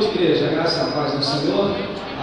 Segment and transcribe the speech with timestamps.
[0.00, 0.46] noite, igreja.
[0.46, 1.76] Graça e paz do Senhor.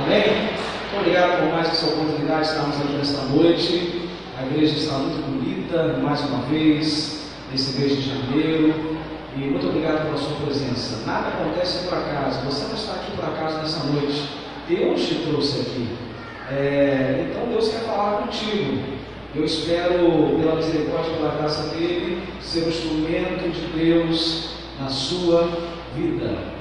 [0.03, 0.23] Amém?
[0.23, 4.09] Muito obrigado por mais essa oportunidade de estarmos aqui nesta noite.
[4.39, 8.98] A igreja está muito bonita, mais uma vez, nesse mês de janeiro.
[9.36, 11.05] E muito obrigado pela sua presença.
[11.05, 12.40] Nada acontece por acaso.
[12.46, 14.28] Você não está aqui por acaso nessa noite.
[14.68, 15.88] Deus te trouxe aqui.
[16.50, 18.82] É, então Deus quer falar contigo.
[19.36, 24.50] Eu espero, pela misericórdia e pela graça dele, ser o instrumento de Deus
[24.80, 25.66] na sua vida.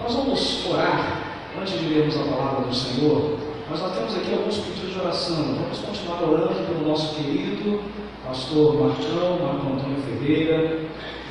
[0.02, 1.22] Nós vamos orar
[1.60, 3.38] antes de lermos a palavra do Senhor.
[3.68, 5.56] Mas nós temos aqui alguns pedidos de oração.
[5.60, 7.80] Vamos continuar orando pelo nosso querido
[8.24, 10.80] pastor Marcão, Marco Antônio Ferreira.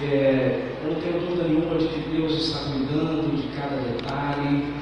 [0.04, 4.74] É, eu não tenho dúvida nenhuma de que Deus está cuidando de cada detalhe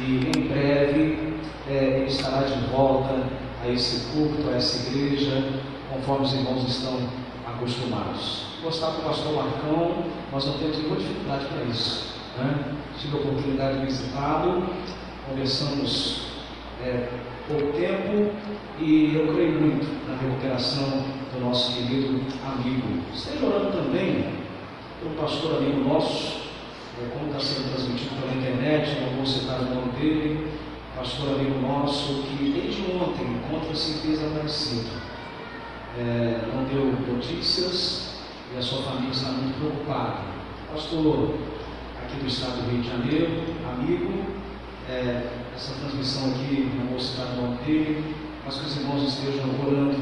[0.00, 1.34] e em breve
[1.70, 3.26] é, ele estará de volta
[3.62, 5.52] a esse culto, a essa igreja,
[5.90, 6.98] conforme os irmãos estão
[7.46, 8.46] acostumados.
[8.62, 12.16] Gostar do pastor Marcão, nós não temos nenhuma dificuldade para isso.
[12.38, 12.74] Né?
[12.98, 14.66] Tive a oportunidade de visitá-lo,
[15.28, 16.26] conversamos
[16.82, 17.08] é,
[17.48, 18.32] por tempo
[18.78, 23.02] e eu creio muito na recuperação do nosso querido amigo.
[23.14, 24.26] Esteja orando também
[25.00, 26.42] pelo pastor amigo nosso,
[27.00, 30.50] é, como está sendo transmitido pela internet, não vou citar o nome dele,
[30.96, 35.06] pastor amigo nosso, que desde ontem encontra-se desaparecido.
[35.98, 38.16] É, não deu notícias
[38.54, 40.20] e a sua família está muito preocupada.
[40.70, 41.34] Pastor
[42.06, 44.24] aqui do estado do Rio de Janeiro, amigo,
[44.88, 49.50] é, essa transmissão aqui, não vou citar o nome dele, mas que os irmãos estejam
[49.66, 49.98] orando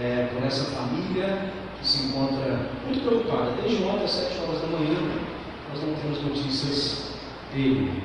[0.00, 3.52] é, por essa família que se encontra muito preocupada.
[3.60, 4.98] Desde ontem, às 7 horas da manhã,
[5.72, 7.14] nós não temos notícias
[7.52, 8.02] dele.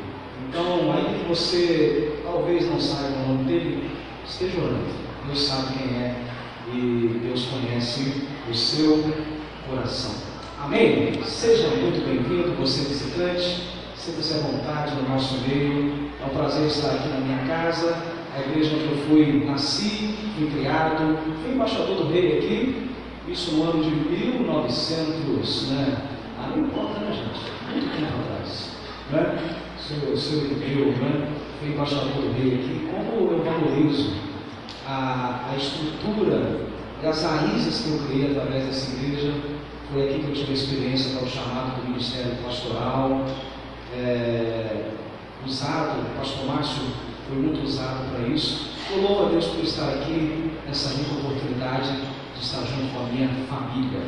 [0.50, 3.92] Então, aí que você talvez não saiba o nome dele,
[4.28, 5.02] esteja orando.
[5.28, 6.16] Deus sabe quem é
[6.74, 9.04] e Deus conhece o seu
[9.70, 10.31] coração.
[10.64, 11.20] Amém?
[11.26, 13.64] Seja muito bem-vindo, você visitante.
[13.96, 16.12] Sinta-se à vontade no nosso meio.
[16.22, 17.98] É um prazer estar aqui na minha casa,
[18.36, 22.92] a igreja onde eu fui, nasci, fui criado, fui embaixador do rei aqui,
[23.28, 25.98] isso no ano de 1900, né?
[26.38, 27.40] Ah, não importa, né, gente?
[27.72, 28.70] Muito tempo atrás,
[29.12, 29.56] né?
[29.80, 31.28] Seu, seu europeu, né?
[31.60, 32.88] Fui embaixador do rei aqui.
[32.92, 34.14] Como eu valorizo
[34.88, 36.68] a, a estrutura
[37.02, 39.34] e as raízes que eu criei através dessa igreja,
[39.92, 43.26] foi aqui que eu tive a experiência para o chamado do ministério pastoral,
[43.94, 44.92] é,
[45.46, 46.84] usado, o pastor Márcio
[47.28, 48.72] foi muito usado para isso.
[48.90, 53.08] Eu louvo a Deus por estar aqui nessa rica oportunidade de estar junto com a
[53.08, 54.02] minha família.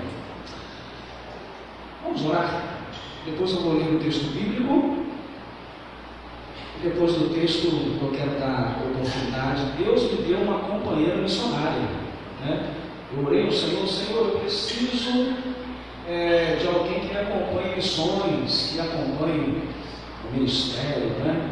[2.02, 2.78] Vamos orar.
[3.26, 5.04] Depois eu vou ler o texto bíblico.
[6.82, 9.72] Depois do texto, eu quero dar oportunidade.
[9.78, 11.90] Deus me deu uma companheira missionária.
[12.42, 12.74] Né?
[13.16, 15.53] Eu orei ao Senhor, Senhor, eu preciso
[16.08, 19.64] é, de alguém que me acompanhe missões, que acompanhe
[20.28, 21.50] o ministério, né?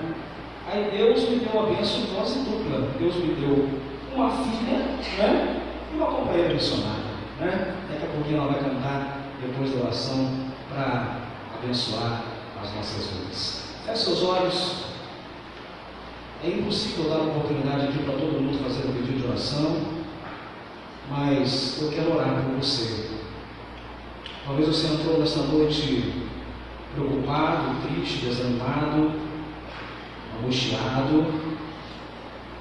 [0.67, 2.87] Aí Deus me deu uma bênção dose dupla.
[2.99, 3.69] Deus me deu
[4.13, 4.77] uma filha,
[5.17, 5.61] né?
[5.91, 7.03] E uma companheira missionária,
[7.39, 7.75] né?
[7.89, 10.29] Daqui a pouquinho ela vai cantar depois da oração
[10.69, 11.21] para
[11.55, 12.23] abençoar
[12.61, 13.73] as nossas vidas.
[13.85, 14.91] Feche seus olhos.
[16.43, 19.77] É impossível dar uma oportunidade aqui para todo mundo fazer um pedido de oração,
[21.09, 23.20] mas eu quero orar por você.
[24.45, 26.13] Talvez você entrou nesta noite
[26.95, 29.11] preocupado, triste, desanimado,
[30.39, 31.25] angustiado.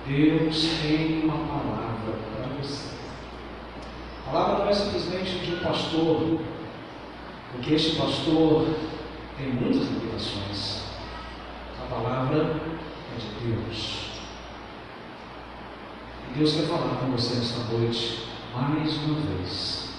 [0.06, 2.90] Deus tem uma palavra para você.
[4.26, 6.40] A palavra não é simplesmente de um pastor,
[7.52, 8.66] porque este pastor
[9.36, 10.82] tem muitas limitações.
[11.82, 12.60] A palavra
[13.14, 14.10] é de Deus.
[16.28, 19.89] E Deus quer falar com você nesta noite, mais uma vez.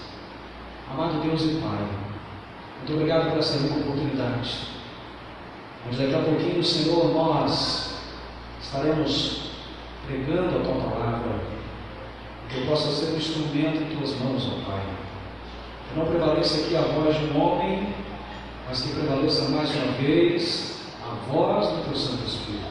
[0.92, 1.88] Amado Deus e Pai,
[2.76, 4.58] muito obrigado por essa rica oportunidade.
[5.86, 7.98] Mas daqui a pouquinho, Senhor, nós
[8.60, 9.52] estaremos
[10.06, 11.40] pregando a Tua palavra,
[12.50, 14.82] que eu possa ser um instrumento em Tuas mãos, ó Pai.
[15.88, 17.94] Que não prevaleça aqui a voz de um homem,
[18.68, 22.66] mas que prevaleça mais uma vez a voz do Teu Santo Espírito.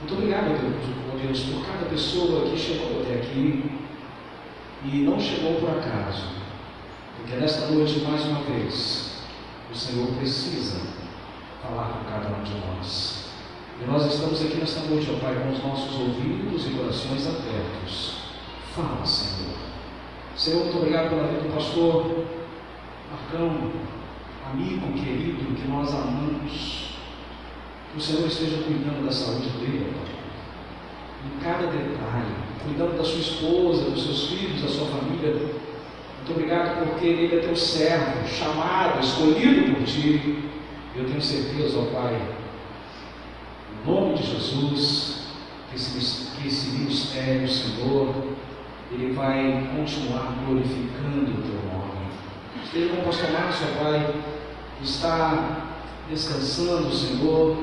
[0.00, 3.70] Muito obrigado, Deus, Deus, por cada pessoa que chegou até aqui
[4.84, 6.45] e não chegou por acaso
[7.16, 9.22] porque nesta noite, mais uma vez,
[9.72, 10.80] o Senhor precisa
[11.62, 13.26] falar com cada um de nós.
[13.82, 18.16] E nós estamos aqui nesta noite, ó Pai, com os nossos ouvidos e corações abertos.
[18.74, 19.56] Fala, Senhor.
[20.36, 22.26] Senhor, muito obrigado pela vida do pastor
[23.10, 23.72] Marcão,
[24.52, 26.96] amigo querido que nós amamos.
[27.92, 30.16] Que o Senhor esteja cuidando da saúde dele, ó Pai.
[31.24, 35.32] Em cada detalhe, cuidando da sua esposa, dos seus filhos, da sua família
[36.26, 40.50] muito obrigado porque ele é teu servo, chamado, escolhido por ti.
[40.96, 42.20] Eu tenho certeza, ó Pai,
[43.84, 45.28] no nome de Jesus,
[45.70, 48.12] que esse, que esse ministério, Senhor,
[48.90, 52.08] ele vai continuar glorificando o teu nome.
[52.64, 54.14] Esteja com o pastor Márcio, Pai,
[54.82, 55.78] está
[56.10, 57.56] descansando, Senhor,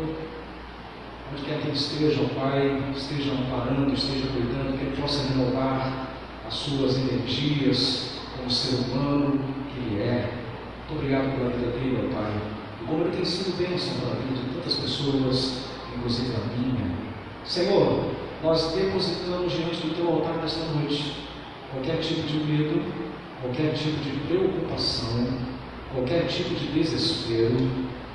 [1.33, 6.07] onde quer que ele esteja, ó Pai, esteja amparando, esteja cuidando, que ele possa renovar
[6.47, 8.12] as suas energias
[8.43, 9.39] como ser humano
[9.73, 10.33] que ele é.
[10.89, 12.33] Muito obrigado pela vida dele, ó Pai.
[12.81, 15.63] E como ele tem sido bênção para a vida de tantas pessoas,
[15.95, 16.91] inclusive a minha.
[17.45, 18.11] Senhor,
[18.43, 21.23] nós depositamos diante do teu altar nesta noite
[21.71, 22.83] qualquer tipo de medo,
[23.41, 25.25] qualquer tipo de preocupação,
[25.93, 27.55] qualquer tipo de desespero,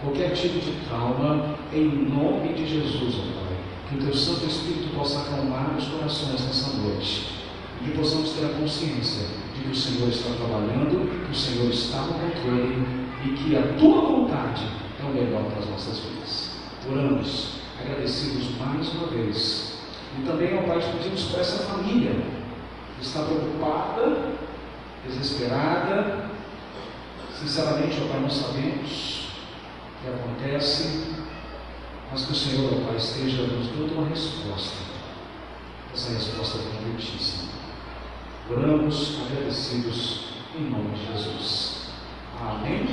[0.02, 3.56] qualquer tipo de trauma, em nome de Jesus, ó Pai.
[3.88, 7.38] Que o teu Santo Espírito possa acalmar os corações nessa noite
[7.80, 12.02] e que possamos ter a consciência que o Senhor está trabalhando, que o Senhor está
[12.02, 12.86] no controle
[13.24, 14.66] e que a tua vontade
[15.00, 16.50] é o melhor para as nossas vidas.
[16.90, 19.78] Oramos, agradecidos mais uma vez.
[20.18, 22.12] E também, ó Pai, pedimos para essa família
[22.96, 24.32] que está preocupada,
[25.06, 26.30] desesperada.
[27.34, 29.28] Sinceramente, ó Pai, não sabemos
[29.98, 31.14] o que acontece,
[32.10, 34.76] mas que o Senhor, ó Pai, esteja nos dando uma resposta.
[35.92, 37.47] Essa resposta é convertíssima.
[38.50, 41.90] Oramos agradecidos em nome de Jesus.
[42.40, 42.86] Amém.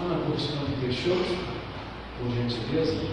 [0.00, 1.36] Ana Cortina Peixoto,
[2.16, 3.08] por gentileza,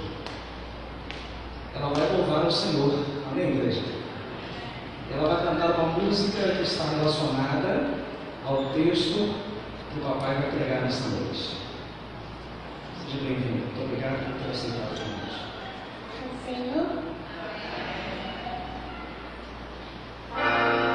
[1.74, 3.04] ela vai louvar o Senhor.
[3.32, 3.82] Amém, igreja?
[5.12, 7.90] Ela vai cantar uma música que está relacionada
[8.46, 9.34] ao texto
[9.92, 11.58] que o papai vai pregar nesta noite.
[13.04, 13.66] Seja bem-vindo.
[13.66, 15.42] Muito obrigado por ter aceitado o convite.
[16.46, 17.11] Senhor.
[20.34, 20.91] O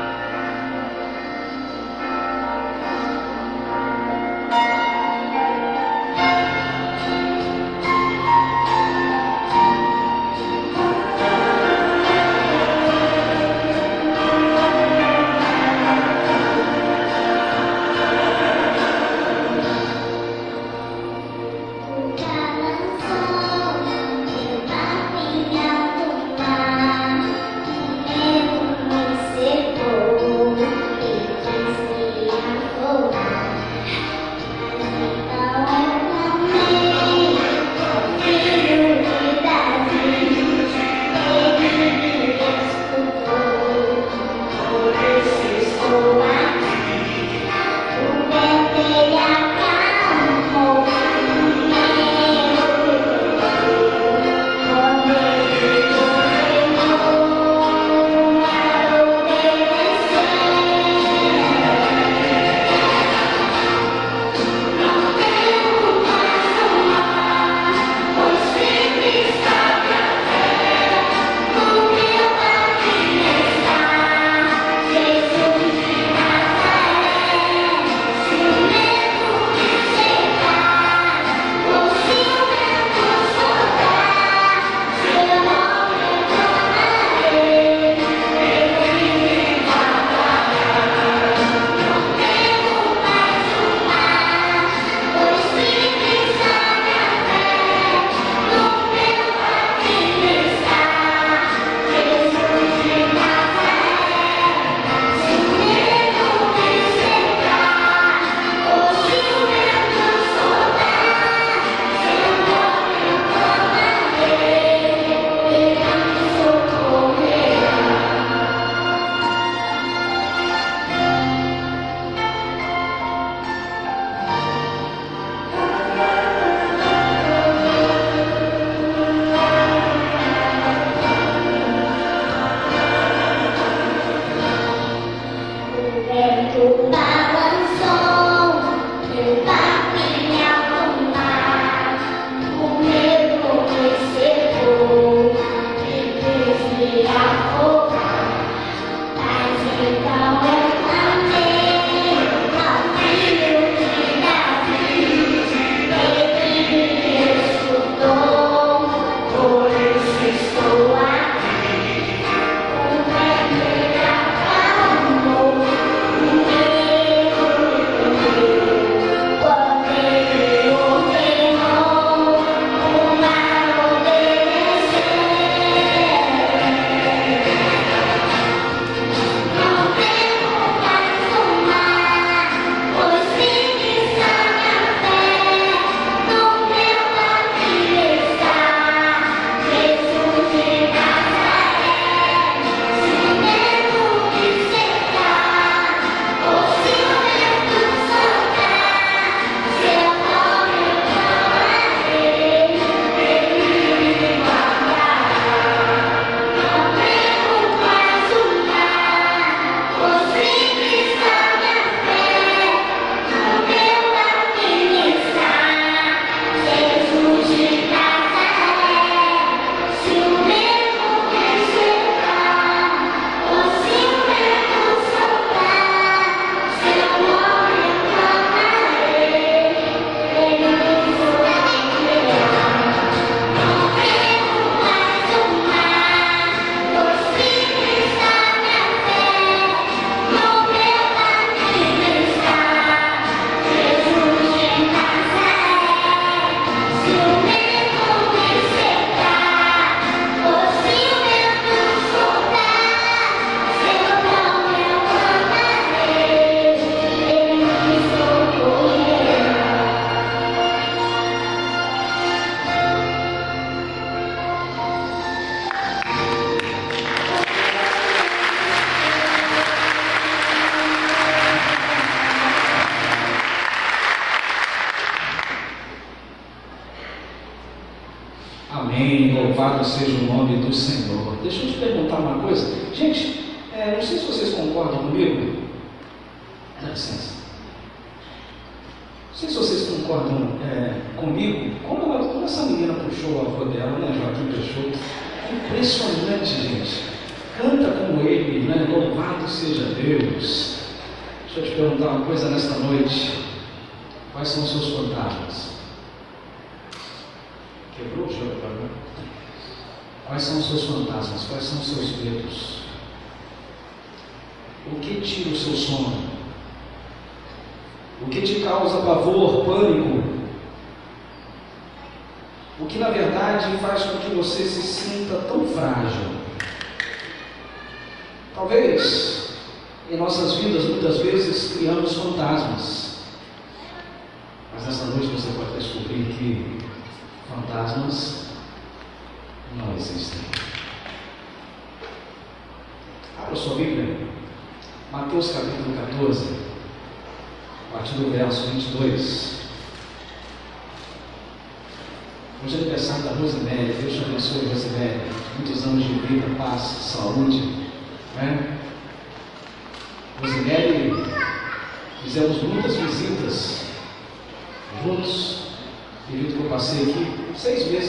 [279.96, 280.25] seja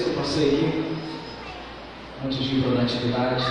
[0.04, 0.84] que eu passei
[2.24, 3.46] antes de ir para a atividade.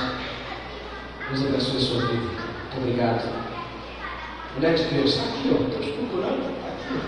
[1.29, 2.23] Deus abençoe a sua vida.
[2.23, 3.47] Muito obrigado.
[4.55, 5.65] Mulher de Deus, está aqui, ó.
[5.65, 6.41] Estou te procurando.
[6.57, 7.01] Está aqui.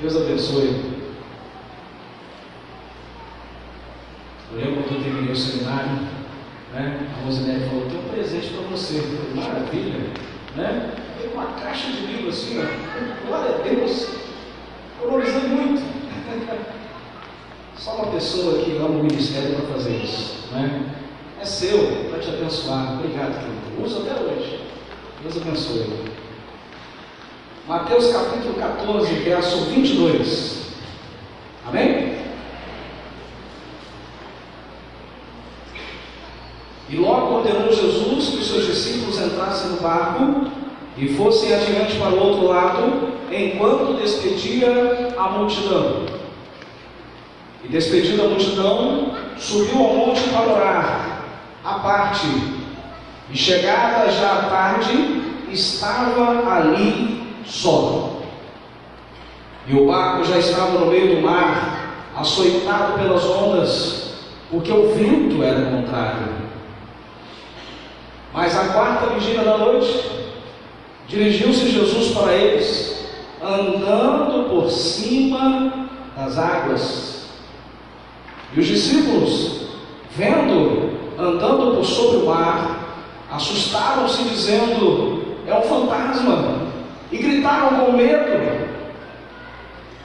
[0.00, 0.92] Deus abençoe.
[4.50, 6.08] Eu lembro quando eu terminei o seminário,
[6.74, 7.08] né?
[7.16, 9.00] A Rosinelli falou, tem um presente para você.
[9.00, 9.98] Falei, maravilha,
[10.56, 10.94] né?
[11.18, 13.26] Tem uma caixa de livro assim, ó.
[13.26, 14.08] Glória a Deus.
[15.00, 15.82] Valorizei muito.
[17.76, 20.48] Só uma pessoa que ama o ministério para fazer isso.
[20.52, 20.94] Né?
[21.40, 22.94] É seu, para te abençoar.
[22.94, 23.84] Obrigado, querido.
[23.84, 24.60] Uso até hoje.
[25.22, 26.12] Deus abençoe.
[27.66, 30.62] Mateus capítulo 14, verso 22.
[31.66, 32.12] Amém?
[36.88, 40.50] E logo ordenou Jesus que os seus discípulos entrassem no barco
[40.98, 46.11] e fossem adiante para o outro lado, enquanto despedia a multidão.
[47.64, 51.22] E despedida a multidão, subiu ao monte para orar,
[51.64, 52.26] à parte.
[53.30, 58.20] E chegada já a tarde, estava ali só.
[59.66, 64.14] E o barco já estava no meio do mar, açoitado pelas ondas,
[64.50, 66.42] porque o vento era contrário.
[68.32, 70.10] Mas a quarta vigília da noite,
[71.06, 73.06] dirigiu-se Jesus para eles,
[73.40, 77.21] andando por cima das águas.
[78.54, 79.62] E os discípulos,
[80.14, 86.66] vendo, andando por sobre o mar, assustaram-se, dizendo: É um fantasma,
[87.10, 88.72] e gritaram com medo.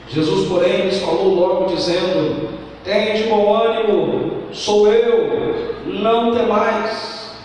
[0.08, 2.48] Jesus, porém, lhes falou logo, dizendo:
[2.82, 7.36] Tende bom ânimo, sou eu, não temais.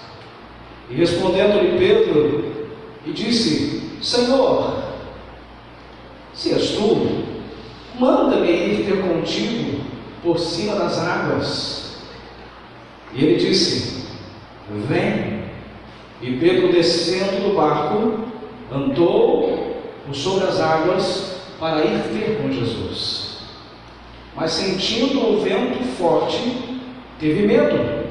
[0.89, 2.45] E respondendo-lhe Pedro,
[3.05, 4.73] e disse: Senhor,
[6.33, 7.25] se és tu,
[7.99, 9.92] manda-me ir ter contigo
[10.23, 11.97] por cima das águas.
[13.13, 14.05] E ele disse:
[14.87, 15.43] Vem.
[16.21, 18.13] E Pedro, descendo do barco,
[18.71, 19.75] andou
[20.05, 23.39] por sobre as águas para ir ter com Jesus.
[24.35, 26.79] Mas sentindo o vento forte,
[27.19, 28.03] teve medo.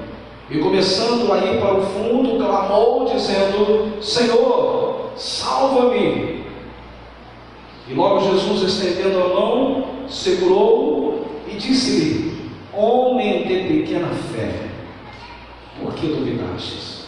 [0.51, 6.43] E começando a ir para o fundo, clamou, dizendo: Senhor, salva-me.
[7.89, 11.12] E logo Jesus, estendendo a mão, segurou
[11.53, 14.69] e disse-lhe: Homem de pequena fé,
[15.81, 17.03] por que duvidastes?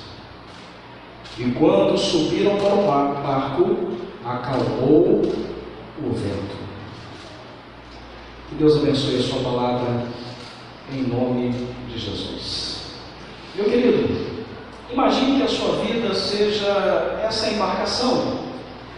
[1.38, 3.76] E quando subiram para o barco,
[4.24, 5.22] acalmou
[5.98, 6.56] o vento.
[8.48, 10.06] Que Deus abençoe a sua palavra
[10.92, 11.50] em nome
[11.88, 12.94] de Jesus.
[13.56, 14.44] Meu querido,
[14.92, 18.38] imagine que a sua vida seja essa embarcação,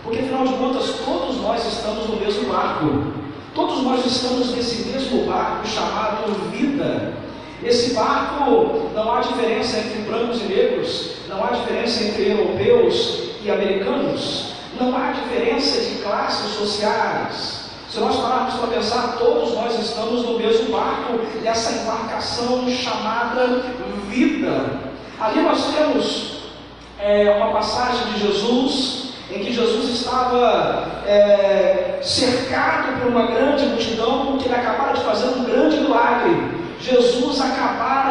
[0.02, 3.25] porque afinal de contas todos nós estamos no mesmo barco.
[3.56, 7.14] Todos nós estamos nesse mesmo barco chamado vida.
[7.64, 13.50] Esse barco não há diferença entre brancos e negros, não há diferença entre europeus e
[13.50, 17.70] americanos, não há diferença de classes sociais.
[17.88, 23.62] Se nós pararmos para pensar, todos nós estamos no mesmo barco, nessa embarcação chamada
[24.10, 24.80] vida.
[25.18, 26.42] Ali nós temos
[26.98, 34.26] é, uma passagem de Jesus em que Jesus estava é, cercado por uma grande multidão,
[34.26, 36.56] porque ele acabara de fazer um grande milagre.
[36.80, 37.40] Jesus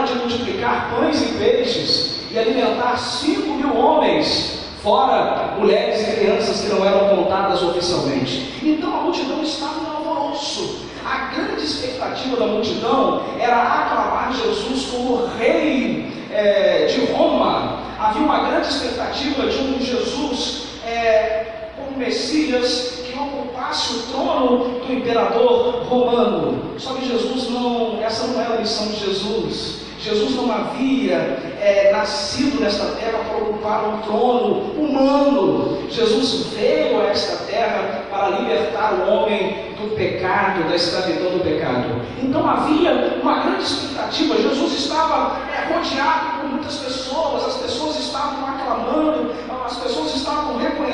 [0.03, 6.67] de multiplicar pães e peixes e alimentar cinco mil homens, fora mulheres e crianças que
[6.67, 8.53] não eram contadas oficialmente.
[8.62, 10.86] Então a multidão estava em alvoroço.
[11.05, 17.79] A grande expectativa da multidão era aclamar Jesus como rei é, de Roma.
[18.00, 24.94] Havia uma grande expectativa de um Jesus é, como Messias que ocupasse o trono do
[24.94, 26.75] imperador romano.
[26.77, 29.86] Só que Jesus não, essa não era a missão de Jesus.
[30.00, 31.15] Jesus não havia
[31.60, 35.89] é, nascido nesta terra para ocupar um trono humano.
[35.89, 42.02] Jesus veio a esta terra para libertar o homem do pecado, da escravidão do pecado.
[42.21, 44.38] Então havia uma grande expectativa.
[44.38, 49.34] Jesus estava é, rodeado por muitas pessoas, as pessoas estavam aclamando,
[49.65, 50.25] as pessoas estavam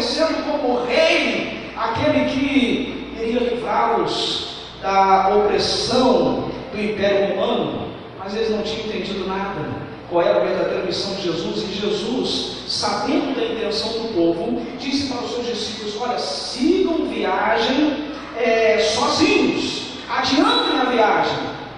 [0.01, 4.49] reconhecendo como rei aquele que iria livrá-los
[4.81, 7.91] da opressão do Império Romano
[8.23, 9.65] mas eles não tinham entendido nada.
[10.07, 11.63] Qual era a verdadeira missão de Jesus?
[11.63, 18.11] E Jesus, sabendo da intenção do povo, disse para os seus discípulos: Olha, sigam viagem
[18.37, 21.37] é, sozinhos, adiantem a viagem.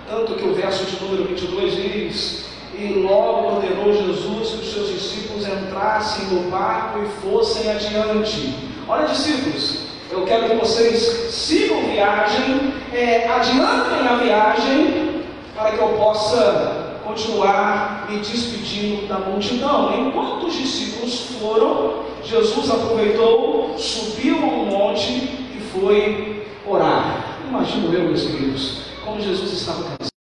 [0.10, 2.46] Tanto que o verso de número 22 diz:
[2.78, 8.56] E logo ordenou Jesus que os seus discípulos entrassem no barco e fossem adiante.
[8.88, 15.24] Olha, discípulos, eu quero que vocês sigam viagem, é, adiantem a viagem
[15.56, 19.94] para que eu possa continuar me despedindo da multidão.
[20.00, 27.38] Enquanto os discípulos foram, Jesus aproveitou, subiu a um monte e foi orar.
[27.48, 30.13] Imagino eu, meus queridos, como Jesus estava cansado.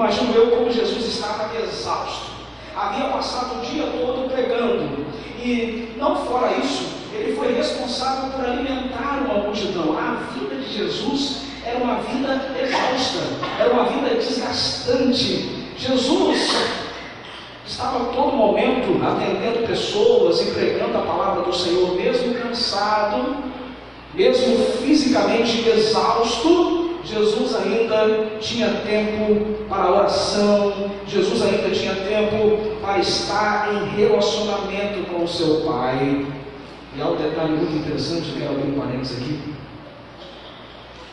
[0.00, 2.30] Imagino eu como Jesus estava exausto.
[2.74, 5.04] Havia passado o dia todo pregando.
[5.38, 9.98] E não fora isso, ele foi responsável por alimentar uma multidão.
[9.98, 13.18] A vida de Jesus era uma vida exausta,
[13.58, 15.66] era uma vida desgastante.
[15.76, 16.50] Jesus
[17.66, 23.36] estava a todo momento atendendo pessoas e pregando a palavra do Senhor, mesmo cansado,
[24.14, 26.79] mesmo fisicamente exausto.
[27.04, 35.24] Jesus ainda tinha tempo para oração, Jesus ainda tinha tempo para estar em relacionamento com
[35.24, 36.26] o seu Pai.
[36.94, 39.60] E há um detalhe muito interessante, quero abrir um parênteses aqui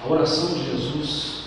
[0.03, 1.37] a oração de Jesus.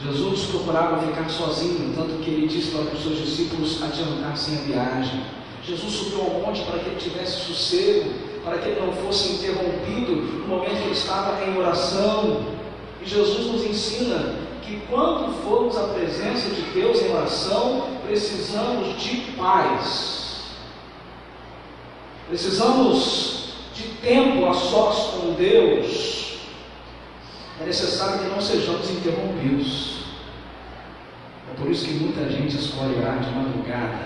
[0.00, 5.22] Jesus procurava ficar sozinho, tanto que ele disse para os seus discípulos adiantassem a viagem.
[5.64, 8.10] Jesus subiu ao monte para que ele tivesse sossego,
[8.44, 12.57] para que ele não fosse interrompido no momento que ele estava em oração.
[13.02, 19.32] E Jesus nos ensina que quando formos à presença de Deus em oração, precisamos de
[19.32, 20.48] paz.
[22.28, 26.18] Precisamos de tempo a sós com Deus
[27.60, 29.98] é necessário que não sejamos interrompidos.
[31.50, 33.98] É por isso que muita gente escolhe orar de madrugada,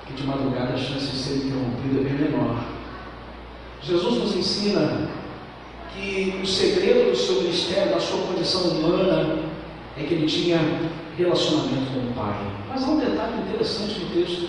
[0.00, 2.64] porque de madrugada a chance de ser interrompido é bem menor.
[3.80, 5.08] Jesus nos ensina
[5.94, 9.38] que o segredo do seu ministério, da sua condição humana,
[9.96, 10.58] é que ele tinha
[11.16, 12.34] relacionamento com o Pai.
[12.68, 14.48] Mas há um detalhe interessante no texto.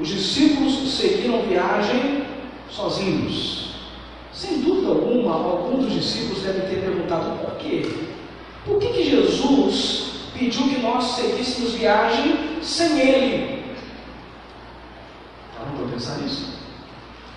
[0.00, 2.24] Os discípulos seguiram viagem
[2.70, 3.74] sozinhos.
[4.32, 7.86] Sem dúvida alguma, alguns dos discípulos devem ter perguntado por quê?
[8.64, 13.62] Por que, que Jesus pediu que nós seguíssemos viagem sem Ele?
[15.56, 16.61] Pararam para pensar nisso?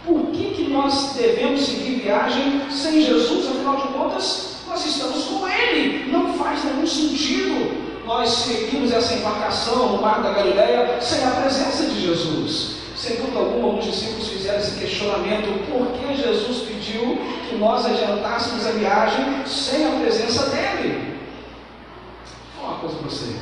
[0.05, 3.47] Por que, que nós devemos seguir viagem sem Jesus?
[3.47, 6.11] Afinal de contas, nós estamos com Ele.
[6.11, 11.85] Não faz nenhum sentido nós seguirmos essa embarcação no mar da Galileia sem a presença
[11.85, 12.75] de Jesus.
[12.95, 17.17] Sem dúvida alguma, alguns discípulos fizeram esse questionamento: por que Jesus pediu
[17.49, 21.17] que nós adiantássemos a viagem sem a presença dele?
[22.55, 23.35] Vou falar uma coisa para você.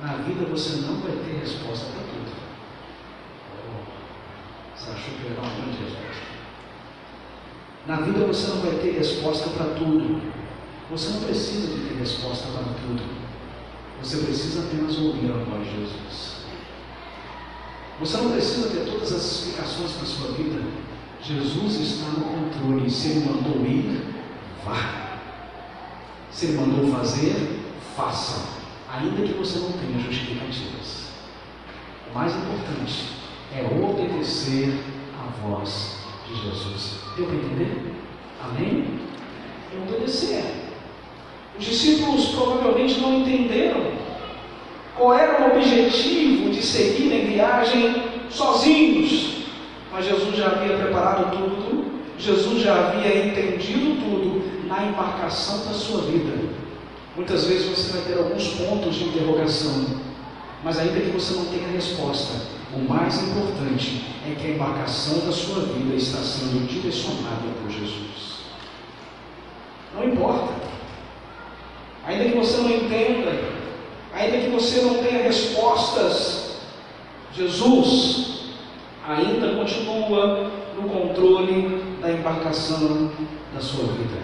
[0.00, 2.43] Na vida você não vai ter resposta para tudo.
[4.84, 6.24] Você achou que ia dar grande resposta?
[7.86, 10.20] Na vida você não vai ter resposta para tudo.
[10.90, 13.02] Você não precisa de ter resposta para tudo.
[14.02, 16.34] Você precisa apenas ouvir a voz de Jesus.
[17.98, 20.62] Você não precisa ter todas as explicações para a sua vida.
[21.22, 22.90] Jesus está no controle.
[22.90, 24.14] Se Ele mandou ir,
[24.66, 25.18] vá.
[26.30, 27.58] Se Ele mandou fazer,
[27.96, 28.48] faça.
[28.92, 31.08] Ainda que você não tenha justificativas.
[32.10, 33.23] O mais importante
[33.56, 34.74] é obedecer
[35.18, 37.00] à voz de Jesus.
[37.16, 37.92] Deu para entender?
[38.42, 39.00] Amém?
[39.72, 40.44] É obedecer.
[41.58, 43.94] Os discípulos provavelmente não entenderam
[44.96, 49.44] qual era o objetivo de seguir em viagem sozinhos?
[49.92, 51.84] Mas Jesus já havia preparado tudo,
[52.16, 56.32] Jesus já havia entendido tudo na embarcação da sua vida.
[57.16, 59.84] Muitas vezes você vai ter alguns pontos de interrogação,
[60.62, 62.34] mas ainda que você não tenha resposta,
[62.72, 68.44] o mais importante é que a embarcação da sua vida está sendo direcionada por Jesus.
[69.94, 70.54] Não importa.
[72.06, 73.32] Ainda que você não entenda,
[74.12, 76.58] ainda que você não tenha respostas,
[77.32, 78.54] Jesus
[79.06, 83.10] ainda continua no controle da embarcação
[83.54, 84.22] da sua vida.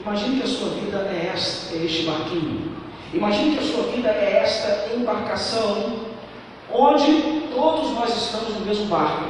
[0.00, 2.72] Imagine que a sua vida é, esta, é este barquinho.
[3.12, 6.09] Imagine que a sua vida é esta embarcação,
[6.72, 9.24] onde todos nós estamos no mesmo barco.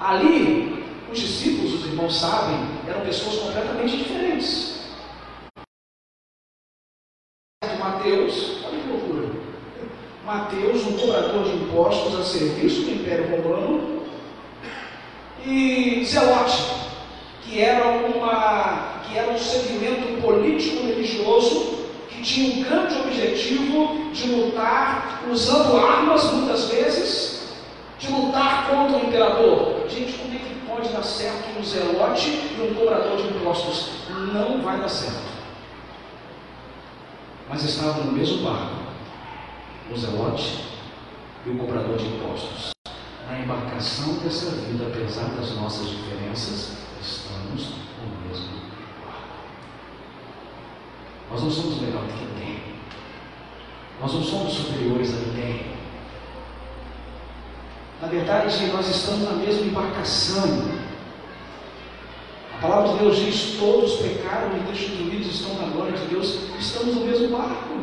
[0.00, 2.56] Ali, os discípulos, os irmãos sabem,
[2.88, 4.80] eram pessoas completamente diferentes.
[7.78, 9.28] Mateus, olha que loucura.
[10.24, 14.00] Mateus, um cobrador de impostos a serviço do Império Romano,
[15.44, 16.62] e Zelote,
[17.42, 21.79] que era uma que era um segmento político-religioso
[22.22, 27.54] tinha um grande objetivo de lutar, usando armas muitas vezes,
[27.98, 29.86] de lutar contra o imperador.
[29.88, 33.90] Gente, como é que pode dar certo um zelote e um cobrador de impostos?
[34.32, 35.30] Não vai dar certo.
[37.48, 38.76] Mas estavam no mesmo barco,
[39.92, 40.64] o zelote
[41.44, 42.70] e o cobrador de impostos.
[43.28, 48.60] Na embarcação dessa vida, apesar das nossas diferenças, estamos no mesmo
[51.30, 52.62] nós não somos melhor do que ninguém.
[54.00, 55.66] Nós não somos superiores a ninguém.
[58.02, 60.70] Na verdade, nós estamos na mesma embarcação.
[62.56, 66.40] A palavra de Deus diz: todos pecaram e destituídos estão na glória de Deus.
[66.58, 67.80] Estamos no mesmo barco.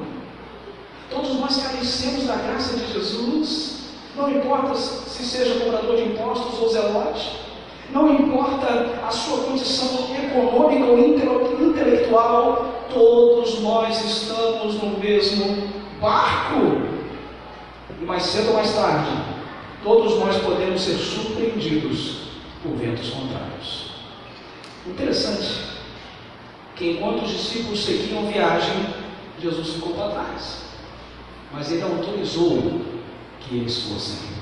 [1.10, 3.78] Todos nós carecemos da graça de Jesus.
[4.16, 7.47] Não importa se seja cobrador de impostos ou zelote.
[7.92, 15.70] Não importa a sua condição econômica ou intelectual, todos nós estamos no mesmo
[16.02, 16.82] barco.
[18.00, 19.10] E mais cedo ou mais tarde,
[19.84, 22.28] todos nós podemos ser surpreendidos
[22.62, 23.92] por ventos contrários.
[24.86, 25.78] Interessante
[26.76, 28.86] que enquanto os discípulos seguiam viagem,
[29.40, 30.64] Jesus ficou para trás.
[31.52, 32.82] Mas ele autorizou
[33.40, 34.38] que eles fossem.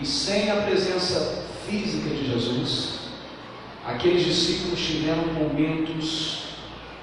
[0.00, 3.00] E sem a presença física de Jesus,
[3.86, 6.44] aqueles discípulos tiveram momentos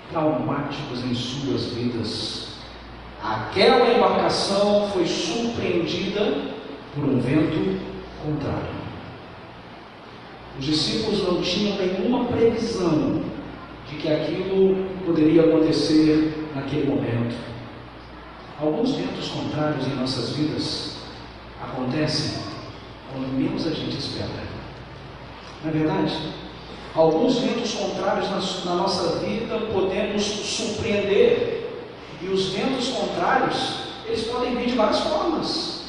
[0.09, 2.47] traumáticos em suas vidas.
[3.21, 6.53] Aquela embarcação foi surpreendida
[6.93, 7.79] por um vento
[8.23, 8.83] contrário.
[10.59, 13.23] Os discípulos não tinham nenhuma previsão
[13.89, 17.35] de que aquilo poderia acontecer naquele momento.
[18.59, 20.97] Alguns ventos contrários em nossas vidas
[21.61, 22.43] acontecem
[23.11, 24.52] quando menos a gente espera.
[25.63, 26.17] Não é verdade?
[26.93, 31.61] Alguns ventos contrários na, na nossa vida podemos surpreender.
[32.21, 35.83] E os ventos contrários, eles podem vir de várias formas.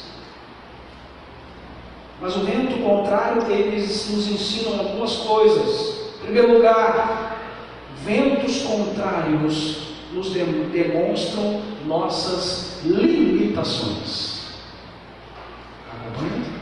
[2.19, 6.15] Mas o vento contrário, eles nos ensinam algumas coisas.
[6.15, 7.37] Em primeiro lugar,
[8.03, 9.77] ventos contrários
[10.13, 14.45] nos demonstram nossas limitações.
[15.91, 16.54] Acompanha?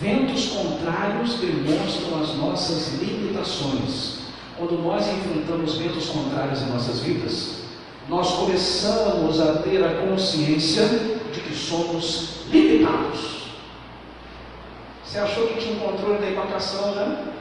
[0.00, 4.16] Ventos contrários demonstram as nossas limitações.
[4.58, 7.62] Quando nós enfrentamos ventos contrários em nossas vidas,
[8.08, 10.86] nós começamos a ter a consciência
[11.32, 13.36] de que somos limitados.
[15.04, 17.32] Você achou que tinha um controle da embarcação, né?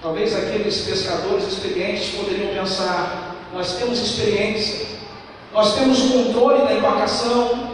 [0.00, 4.86] Talvez aqueles pescadores experientes poderiam pensar: nós temos experiência,
[5.52, 7.67] nós temos controle da embarcação,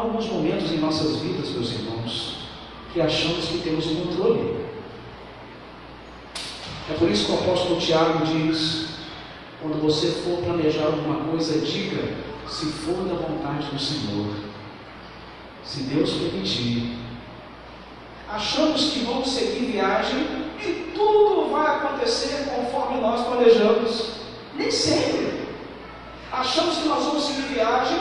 [0.00, 2.36] Alguns momentos em nossas vidas, meus irmãos,
[2.90, 4.64] que achamos que temos o controle.
[6.90, 8.86] É por isso que o apóstolo Tiago diz:
[9.60, 12.14] quando você for planejar alguma coisa, diga
[12.48, 14.36] se for da vontade do Senhor,
[15.62, 16.96] se Deus permitir.
[18.26, 20.26] Achamos que vamos seguir viagem
[20.60, 24.12] e tudo vai acontecer conforme nós planejamos.
[24.54, 25.46] Nem sempre.
[26.32, 27.98] Achamos que nós vamos seguir viagem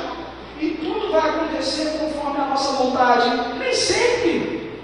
[0.60, 3.58] e tudo vai acontecer conforme a nossa vontade.
[3.58, 4.80] Nem sempre.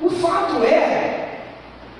[0.00, 1.40] O fato é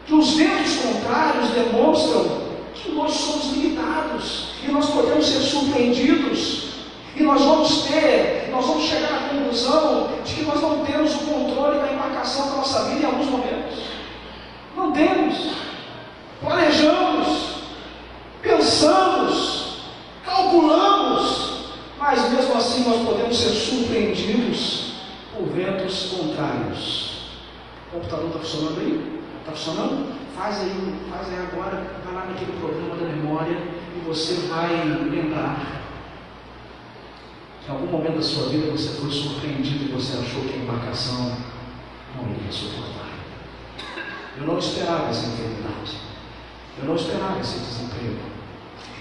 [0.07, 2.41] que os ventos contrários demonstram
[2.75, 6.71] que nós somos limitados e nós podemos ser surpreendidos.
[7.17, 11.19] E nós vamos ter, nós vamos chegar à conclusão de que nós não temos o
[11.19, 13.79] controle da embarcação da nossa vida em alguns momentos.
[14.77, 15.51] Não temos.
[16.41, 17.57] Planejamos,
[18.41, 19.83] pensamos,
[20.25, 21.51] calculamos,
[21.99, 24.95] mas mesmo assim nós podemos ser surpreendidos
[25.35, 27.11] por ventos contrários.
[27.89, 29.21] O computador está funcionando aí?
[29.41, 30.21] Está funcionando?
[30.41, 33.59] faz aí, faz aí agora, vai lá naquele programa da memória
[33.95, 35.83] e você vai lembrar
[37.69, 41.37] em algum momento da sua vida você foi surpreendido e você achou que a embarcação
[42.17, 43.11] não iria suportar.
[44.39, 45.99] Eu não esperava essa enfermidade.
[46.79, 48.21] Eu não esperava esse desemprego.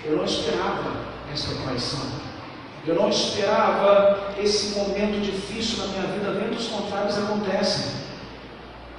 [0.04, 2.29] Eu não esperava essa traição.
[2.88, 6.32] Eu não esperava esse momento difícil na minha vida.
[6.32, 7.92] Ventos contrários acontecem,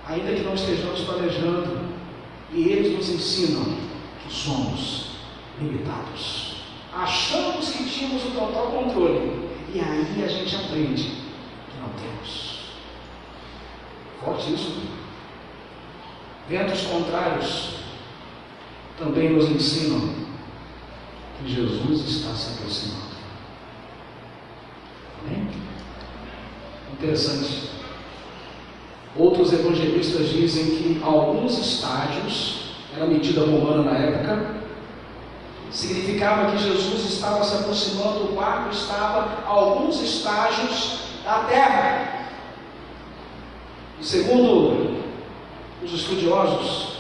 [0.06, 1.90] ainda que não estejamos planejando.
[2.52, 3.64] E eles nos ensinam
[4.22, 5.10] que somos
[5.60, 6.56] limitados.
[6.92, 12.60] Achamos que tínhamos o total controle e aí a gente aprende que não temos.
[14.24, 14.82] Forte isso.
[16.48, 17.76] Ventos contrários
[18.98, 20.12] também nos ensinam
[21.38, 23.09] que Jesus está se aproximando.
[26.92, 27.70] Interessante.
[29.16, 34.60] Outros evangelistas dizem que alguns estágios, era medida romana na época,
[35.70, 42.26] Significava que Jesus estava se aproximando, o barco estava a alguns estágios da terra.
[44.00, 45.00] E segundo
[45.82, 46.96] os estudiosos,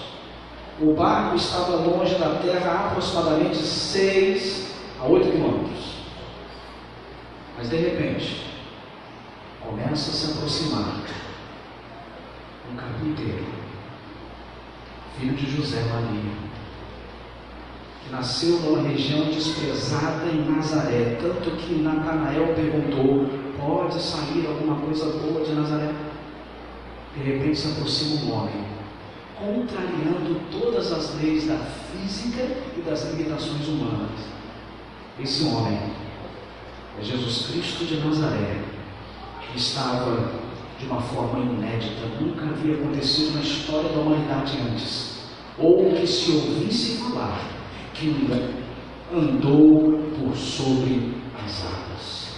[0.80, 4.70] o barco estava longe da terra aproximadamente 6
[5.02, 5.99] a 8 quilômetros.
[7.60, 8.46] Mas de repente,
[9.60, 11.02] começa a se aproximar
[12.72, 13.44] um carpinteiro,
[15.18, 16.50] filho de José Maria
[18.10, 23.26] nasceu numa região desprezada em Nazaré, tanto que Natanael perguntou:
[23.58, 25.92] pode sair alguma coisa boa de Nazaré?
[27.14, 28.64] De repente se aproxima um homem,
[29.38, 32.42] contrariando todas as leis da física
[32.76, 34.10] e das limitações humanas.
[35.18, 35.78] Esse homem
[36.98, 38.62] é Jesus Cristo de Nazaré,
[39.40, 40.32] que estava
[40.78, 45.20] de uma forma inédita, nunca havia acontecido na história da humanidade antes,
[45.58, 47.50] ou que se ouvisse falar
[47.94, 48.26] que
[49.12, 52.30] andou por sobre as águas.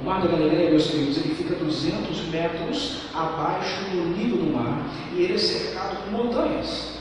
[0.00, 4.86] O mar da Galileia, meus queridos, ele fica 200 metros abaixo do nível do mar
[5.14, 7.00] e ele é cercado por montanhas.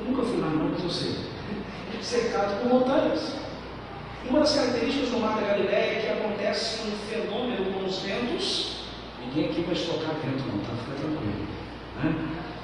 [0.00, 1.10] Eu nunca fui lá, não, mas eu sei.
[1.88, 3.36] Ele é cercado por montanhas.
[4.24, 7.98] E uma das características do mar da Galileia é que acontece um fenômeno com os
[7.98, 8.76] ventos.
[9.20, 10.72] Ninguém aqui vai estocar vento, não, tá?
[10.84, 11.46] Fica tranquilo.
[12.02, 12.14] Né?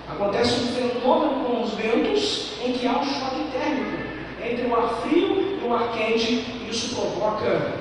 [0.08, 4.10] Acontece um fenômeno com os ventos em que há um choque térmico
[4.42, 7.72] entre o ar frio e o ar quente, e isso provoca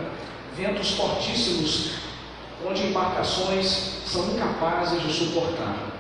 [0.56, 1.92] ventos fortíssimos,
[2.68, 5.99] onde embarcações são incapazes de suportar.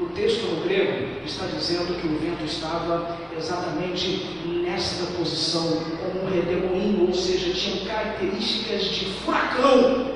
[0.00, 6.30] No texto no grego está dizendo que o vento estava exatamente nesta posição, como um
[6.30, 10.14] redemoinho, ou seja, tinha características de furacão.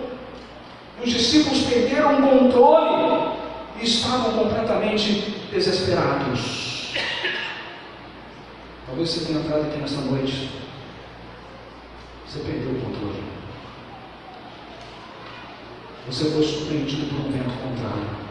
[1.04, 3.36] Os discípulos perderam o controle
[3.78, 6.94] e estavam completamente desesperados.
[8.86, 10.48] Talvez você tenha entrado aqui nessa noite.
[12.26, 13.22] Você perdeu o controle.
[16.06, 18.23] Você foi surpreendido por um vento contrário.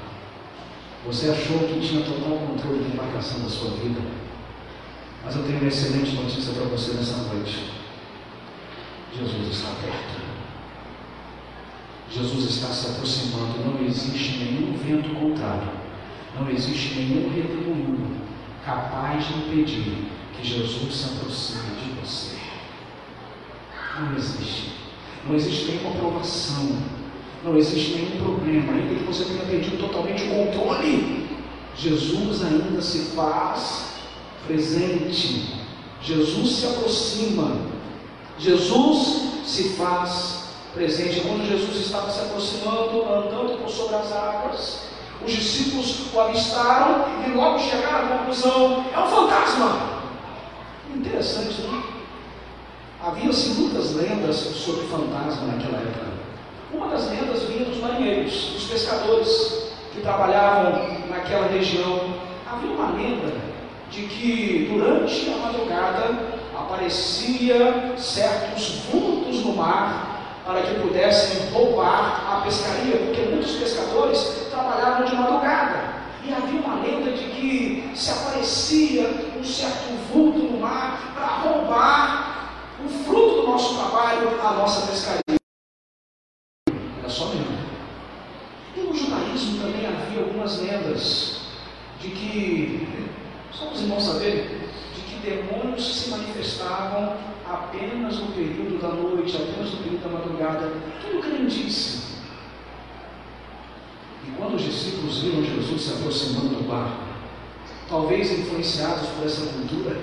[1.05, 3.99] Você achou que tinha total controle da embarcação da sua vida.
[5.23, 7.71] Mas eu tenho uma excelente notícia para você nessa noite.
[9.17, 10.21] Jesus está perto.
[12.09, 13.59] Jesus está se aproximando.
[13.65, 15.71] Não existe nenhum vento contrário.
[16.39, 18.21] Não existe nenhum redemoinho
[18.65, 22.37] capaz de impedir que Jesus se aproxime de você.
[23.99, 24.73] Não existe.
[25.27, 27.02] Não existe nenhuma provação.
[27.43, 28.73] Não existe nenhum problema.
[28.73, 31.27] Ainda que você tenha perdido totalmente o controle,
[31.75, 33.93] Jesus ainda se faz
[34.47, 35.53] presente.
[36.01, 37.57] Jesus se aproxima.
[38.39, 41.21] Jesus se faz presente.
[41.21, 44.83] Quando Jesus estava se aproximando, andando por sobre as águas,
[45.25, 50.03] os discípulos o avistaram e logo chegaram à conclusão: é um fantasma.
[50.95, 51.83] Interessante, né?
[53.03, 56.12] Havia-se muitas lendas sobre fantasma naquela época.
[56.73, 62.15] Uma das lendas vinha dos marinheiros, dos pescadores que trabalhavam naquela região.
[62.51, 63.31] Havia uma lenda
[63.91, 66.17] de que durante a madrugada
[66.57, 75.05] aparecia certos vultos no mar para que pudessem roubar a pescaria, porque muitos pescadores trabalhavam
[75.05, 75.93] de madrugada.
[76.25, 82.49] E havia uma lenda de que se aparecia um certo vulto no mar para roubar
[82.83, 85.22] o fruto do nosso trabalho, a nossa pescaria.
[87.13, 87.59] Só lenda.
[88.75, 91.41] E no judaísmo também havia algumas lendas
[92.01, 92.87] de que,
[93.51, 94.47] só os irmãos saberem,
[94.95, 97.15] de que demônios se manifestavam
[97.47, 100.73] apenas no período da noite, apenas no período da madrugada.
[101.03, 102.13] Tudo crendice.
[104.27, 106.97] E quando os discípulos viram Jesus se aproximando do barco,
[107.87, 109.95] talvez influenciados por essa cultura,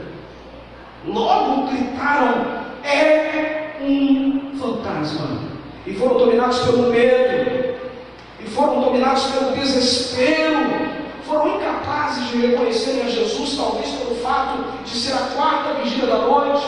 [1.04, 5.49] logo gritaram: é um fantasma.
[5.86, 7.78] E foram dominados pelo medo,
[8.38, 10.58] e foram dominados pelo desespero,
[11.26, 16.18] foram incapazes de reconhecerem a Jesus, talvez pelo fato de ser a quarta vigília da
[16.18, 16.66] noite.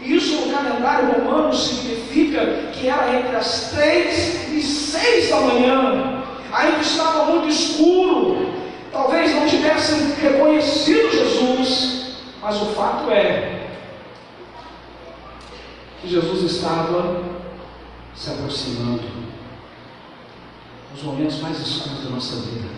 [0.00, 6.24] E isso no calendário romano significa que era entre as três e seis da manhã.
[6.52, 8.52] Ainda estava muito escuro.
[8.90, 12.16] Talvez não tivessem reconhecido Jesus.
[12.42, 13.68] Mas o fato é
[16.00, 17.31] que Jesus estava
[18.14, 19.02] se aproximando
[20.92, 22.68] nos momentos mais escuros da nossa vida.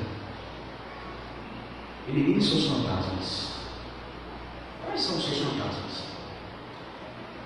[2.09, 3.55] Elimine seus fantasmas.
[4.85, 6.05] Quais são os seus fantasmas?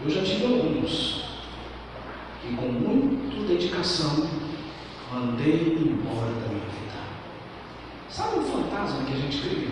[0.02, 1.24] Eu já tive alguns
[2.42, 4.28] que com muita dedicação
[5.12, 6.98] mandei embora da minha vida.
[8.10, 9.68] Sabe o fantasma que a gente cria?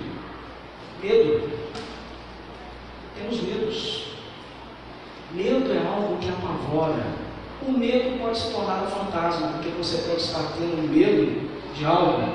[1.03, 1.51] Medo.
[3.15, 4.07] Temos medos.
[5.33, 7.26] Medo é algo que apavora.
[7.63, 12.33] O medo pode se tornar um fantasma, porque você pode estar tendo medo de algo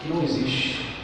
[0.00, 0.96] que não existe.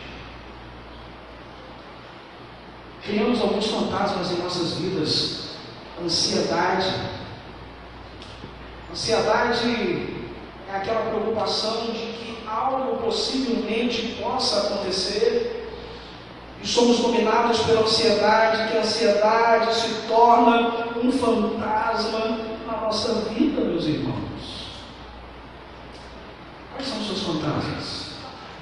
[3.04, 5.56] Criamos alguns fantasmas em nossas vidas.
[6.02, 6.92] Ansiedade.
[8.90, 10.14] Ansiedade
[10.72, 15.70] é aquela preocupação de que algo possivelmente possa acontecer.
[16.62, 23.62] E somos dominados pela ansiedade, que a ansiedade se torna um fantasma na nossa vida,
[23.62, 24.66] meus irmãos.
[26.74, 28.06] Quais são os seus fantasmas?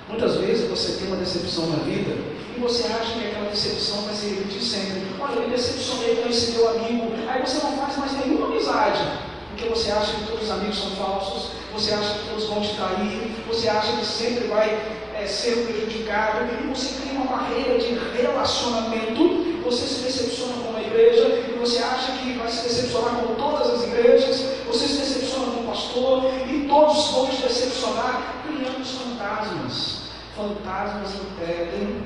[0.09, 2.17] Muitas vezes você tem uma decepção na vida
[2.57, 5.03] e você acha que aquela decepção vai se repetir sempre.
[5.19, 9.03] Olha, eu me decepcionei com esse meu amigo, aí você não faz mais nenhuma amizade,
[9.51, 12.75] porque você acha que todos os amigos são falsos, você acha que todos vão te
[12.77, 14.71] trair, você acha que sempre vai
[15.15, 20.83] é, ser prejudicado, e você cria uma barreira de relacionamento, você se decepciona com a
[20.83, 25.53] igreja, e você acha que vai se decepcionar com todas as igrejas, você se decepciona
[25.53, 30.03] com o pastor, e todos vão te decepcionar, criando fantasmas.
[30.37, 32.03] Fantasmas impedem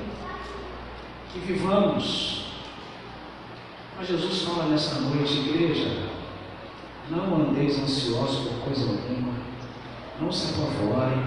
[1.49, 2.45] que vivamos.
[3.97, 5.89] Mas Jesus fala nessa noite, igreja,
[7.09, 9.33] não andeis ansiosos por coisa alguma,
[10.21, 11.17] não se apavorem,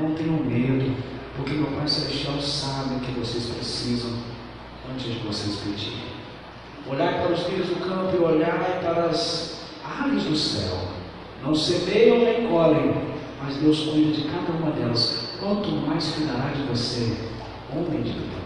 [0.00, 0.96] não tenham medo,
[1.36, 4.10] porque meu Pai Celestial sabe o que vocês precisam
[4.90, 6.18] antes de vocês pedirem.
[6.88, 10.78] Olhai para os filhos do campo e olhai para as aves do céu.
[11.44, 12.94] Não semeiam nem colhem,
[13.42, 15.36] mas Deus cuida de cada uma delas.
[15.38, 17.16] Quanto mais cuidará de você,
[17.72, 18.38] homem de Deus.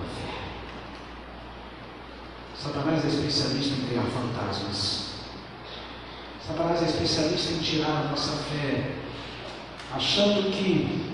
[2.62, 5.14] Satanás é especialista em criar fantasmas.
[6.46, 8.92] Satanás é especialista em tirar a nossa fé,
[9.92, 11.12] achando que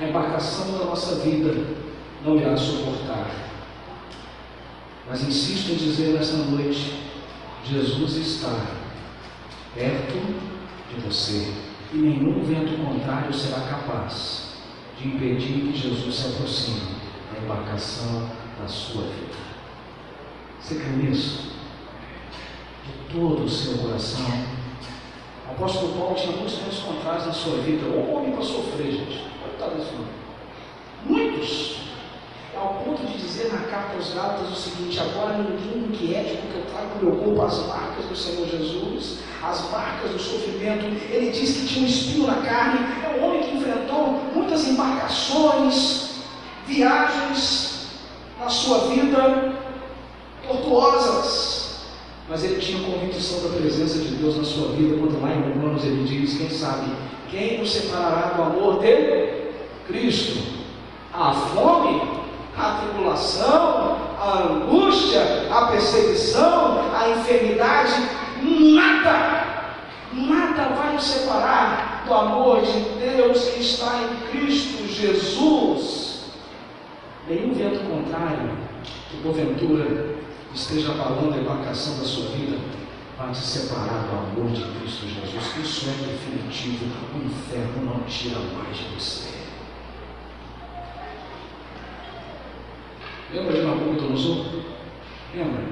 [0.00, 1.52] a embarcação da nossa vida
[2.24, 3.28] não irá suportar.
[5.06, 7.02] Mas insisto em dizer nesta noite:
[7.62, 8.58] Jesus está
[9.74, 10.14] perto
[10.88, 11.52] de você
[11.92, 14.54] e nenhum vento contrário será capaz
[14.98, 16.96] de impedir que Jesus se aproxime
[17.30, 19.45] da embarcação da sua vida.
[20.60, 21.52] Você crê nisso?
[22.84, 24.26] De todo o seu coração.
[25.48, 27.86] O apóstolo Paulo tinha muitos pontos contrários na sua vida.
[27.86, 29.24] Ou homem para sofrer, gente.
[29.42, 30.06] Coitado desse homem.
[31.04, 31.76] Muitos.
[32.56, 36.64] Ao ponto de dizer na carta aos Gálatas o seguinte: agora ninguém inquiete, porque eu
[36.72, 40.84] trago meu corpo as marcas do Senhor Jesus, as marcas do sofrimento.
[40.84, 42.80] Ele diz que tinha um espinho na carne.
[43.04, 46.22] É um homem que enfrentou muitas embarcações,
[46.66, 47.88] viagens
[48.40, 49.54] na sua vida,
[50.46, 51.86] tortuosas.
[52.28, 55.84] Mas ele tinha convicção da presença de Deus na sua vida, quando lá em Romanos
[55.84, 56.90] ele diz: Quem sabe,
[57.30, 59.52] quem nos separará do amor de
[59.86, 60.56] Cristo?
[61.14, 62.02] A fome,
[62.56, 67.92] a tribulação, a angústia, a perseguição, a enfermidade,
[68.42, 69.70] nada,
[70.12, 76.24] nada vai nos separar do amor de Deus que está em Cristo Jesus.
[77.28, 78.50] Nenhum vento contrário
[79.10, 80.15] que porventura
[80.56, 82.58] esteja abalando a embarcação da sua vida,
[83.16, 85.56] para te separar do amor de Cristo Jesus.
[85.58, 86.86] Isso é definitivo.
[87.14, 89.36] O inferno não tira mais de você.
[93.32, 94.46] Lembra de Nabucodonosor?
[95.34, 95.64] Lembra?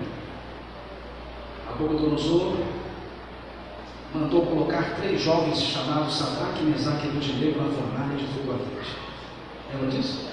[1.66, 2.56] Nabucodonosor
[4.14, 8.96] mandou colocar três jovens chamados Sadraque, Mesaque e Abednego na fornalha de fogo ardente.
[9.72, 10.30] Lembra disso?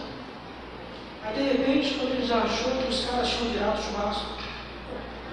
[1.23, 4.40] Aí de repente, quando ele já achou que os caras tinham virado o churrasco,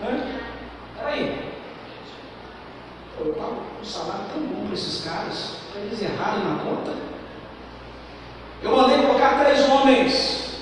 [0.01, 0.40] né?
[0.96, 1.49] Peraí.
[3.18, 6.92] Eu pago um salário tão bom para esses caras, para eles errarem na conta.
[8.62, 10.59] Eu mandei colocar três homens.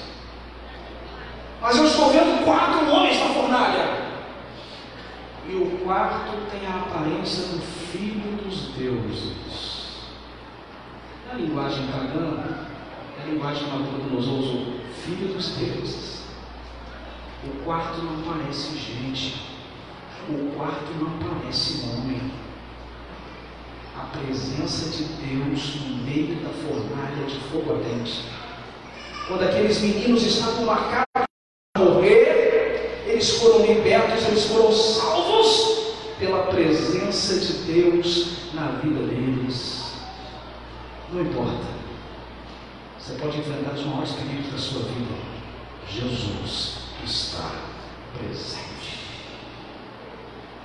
[1.60, 4.06] Mas eu estou vendo quatro homens na fornalha.
[5.48, 9.36] E o quarto tem a aparência do filho dos deuses.
[11.28, 12.68] É a linguagem pagana,
[13.18, 14.66] é a linguagem que Nabucodonosor usou.
[15.04, 16.15] Filho dos deuses.
[17.46, 19.40] O quarto não parece gente,
[20.28, 22.20] o quarto não parece homem.
[23.96, 28.24] A presença de Deus no meio da fornalha de fogo ardente.
[29.28, 31.06] Quando aqueles meninos estavam marcados
[31.72, 39.94] para morrer, eles foram libertos, eles foram salvos pela presença de Deus na vida deles.
[41.12, 41.76] Não importa.
[42.98, 45.14] Você pode enfrentar os maiores perigos da sua vida.
[45.88, 47.50] Jesus está
[48.16, 49.06] presente.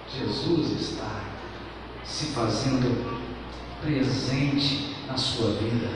[0.09, 1.21] Jesus está
[2.03, 3.21] se fazendo
[3.81, 5.89] presente na sua vida.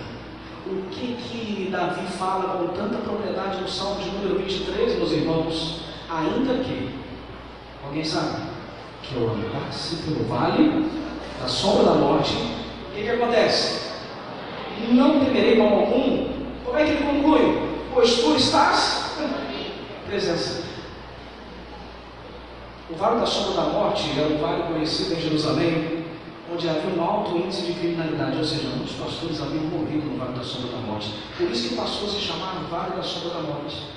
[0.65, 5.81] O que que Davi fala com tanta propriedade no Salmo de número 23, meus irmãos?
[6.09, 6.95] Ainda que,
[7.85, 8.41] alguém sabe,
[9.03, 10.89] que eu andasse pelo vale
[11.39, 13.91] da sombra da morte, o que que acontece?
[14.91, 16.29] Não temerei mal algum.
[16.63, 17.69] Como é que ele conclui?
[17.93, 19.04] Pois tu estás
[20.05, 20.63] presença.
[22.89, 26.05] O Vale da Sombra da Morte era um vale conhecido em Jerusalém,
[26.53, 30.37] onde havia um alto índice de criminalidade, ou seja, muitos pastores haviam morrido no Vale
[30.37, 31.11] da Sombra da Morte.
[31.37, 33.87] Por isso que passou a se chamar Vale da Sombra da Morte.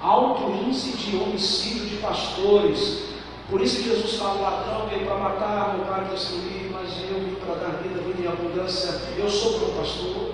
[0.00, 3.12] Alto índice de homicídio de pastores.
[3.48, 7.20] Por isso que Jesus fala, o ladrão veio para matar, roubar e destruir, mas eu
[7.20, 9.00] vim para dar vida, vida em abundância.
[9.16, 10.32] Eu sou o pastor.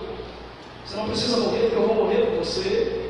[0.85, 3.08] Você não precisa morrer, porque eu vou morrer por você.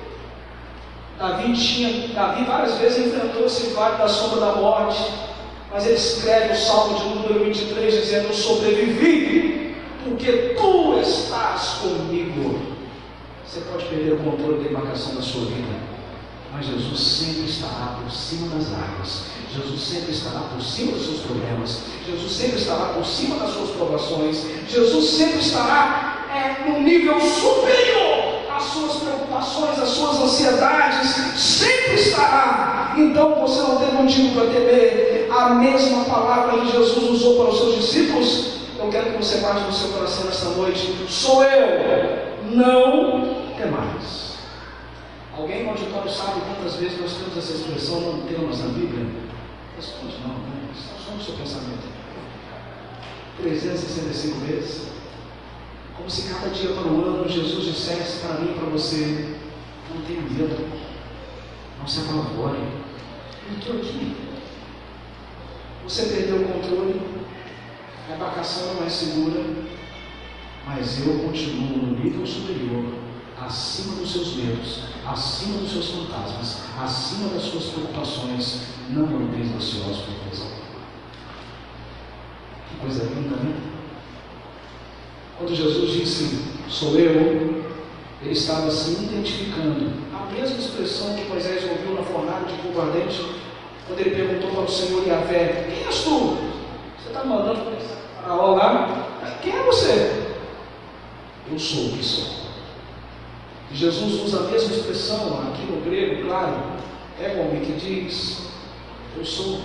[1.18, 5.02] Davi tinha, Davi várias vezes enfrentou esse vale da sombra da morte,
[5.70, 12.60] mas ele escreve o Salmo de número 23 dizendo: sobrevivi, porque tu estás comigo.
[13.44, 15.74] Você pode perder o controle da embarcação da sua vida,
[16.52, 19.24] mas Jesus sempre estará por cima das águas.
[19.52, 21.80] Jesus sempre estará por cima dos seus problemas.
[22.06, 24.44] Jesus sempre estará por cima das suas provações.
[24.68, 28.17] Jesus sempre estará é, nível superior
[28.58, 31.10] às suas preocupações, às suas ansiedades.
[31.36, 32.94] Sempre estará.
[32.98, 35.28] Então você não tem motivo para temer.
[35.30, 38.58] A mesma palavra que Jesus usou para os seus discípulos.
[38.78, 41.06] Eu quero que você bate no seu coração nesta noite.
[41.08, 42.28] Sou eu.
[42.50, 44.38] Não temais.
[45.36, 49.06] Alguém no auditório sabe quantas vezes nós temos essa expressão, não temos na Bíblia?
[49.76, 50.68] Responde não, né?
[50.74, 51.86] Só no seu pensamento.
[53.40, 54.97] 365 vezes.
[55.98, 59.36] Como se cada dia para o ano Jesus dissesse para mim e para você:
[59.92, 60.68] Não tenha medo,
[61.78, 62.58] não se apavore,
[63.50, 64.16] eu estou aqui.
[65.82, 67.00] Você perdeu o controle,
[68.08, 69.42] a embarcação não é segura,
[70.64, 72.94] mas eu continuo no nível superior,
[73.40, 78.78] acima dos seus medos, acima dos seus fantasmas, acima das suas preocupações.
[78.90, 80.68] Não andeis ansiosos por coisa alguma.
[82.68, 83.77] Que coisa linda, né?
[85.38, 87.62] Quando Jesus disse, sou eu,
[88.20, 89.92] ele estava se identificando.
[90.12, 93.24] A mesma expressão que Moisés ouviu na fornalha de fogo ardente,
[93.86, 96.36] quando ele perguntou para o Senhor e a fé, quem és tu?
[96.98, 97.60] Você está mandando
[98.20, 99.08] para lá?
[99.40, 100.26] Quem é você?
[101.50, 102.48] Eu sou o que sou.
[103.70, 106.56] E Jesus usa a mesma expressão aqui no grego, claro,
[107.20, 108.48] é homem que diz,
[109.16, 109.60] eu sou.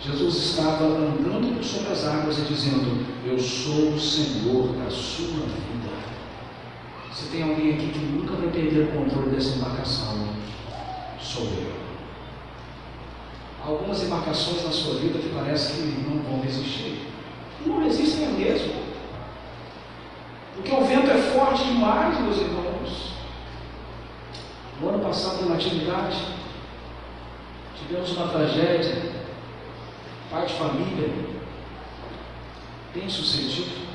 [0.00, 5.96] Jesus estava andando sobre as águas e dizendo: Eu sou o Senhor da sua vida.
[7.12, 10.28] Se tem alguém aqui que nunca vai perder o controle dessa embarcação,
[11.18, 11.72] sou eu.
[13.64, 17.08] Algumas embarcações na sua vida que parece que não vão resistir.
[17.64, 18.74] Não resistem mesmo.
[20.54, 23.12] Porque o vento é forte demais, meus irmãos.
[24.80, 26.16] No ano passado, na atividade,
[27.76, 29.25] tivemos uma tragédia
[30.30, 31.08] pai de família,
[32.92, 33.86] bem sucedido,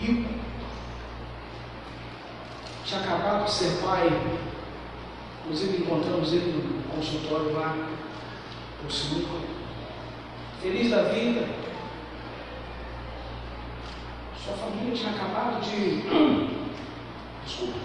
[0.00, 0.30] rico,
[2.84, 4.08] tinha acabado de ser pai,
[5.44, 7.76] inclusive encontramos ele no consultório lá,
[8.86, 9.46] o Sinuca,
[10.62, 11.46] feliz da vida,
[14.42, 16.02] sua família tinha acabado de
[17.44, 17.78] desculpa,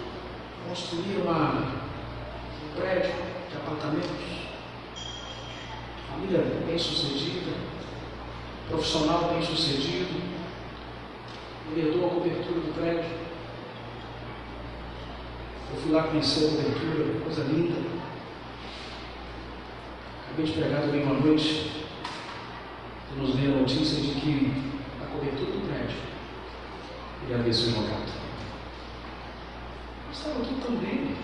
[0.68, 3.12] construir uma, um prédio
[3.50, 4.45] de apartamentos
[6.16, 7.52] família bem sucedida,
[8.68, 10.18] profissional bem sucedido,
[11.70, 13.26] ele herdou a cobertura do prédio.
[15.70, 17.74] Eu fui lá conhecer a cobertura, coisa linda.
[20.24, 21.84] Acabei de pregar também uma noite,
[23.12, 24.52] e nos veio a notícia de que
[25.02, 25.96] a cobertura do prédio
[27.24, 28.16] ele havia sido jogado.
[30.12, 31.14] Estava tão bem.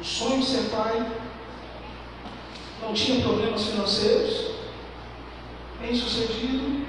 [0.00, 1.29] O sonho de ser pai
[2.82, 4.50] não tinha problemas financeiros,
[5.80, 6.86] bem sucedido.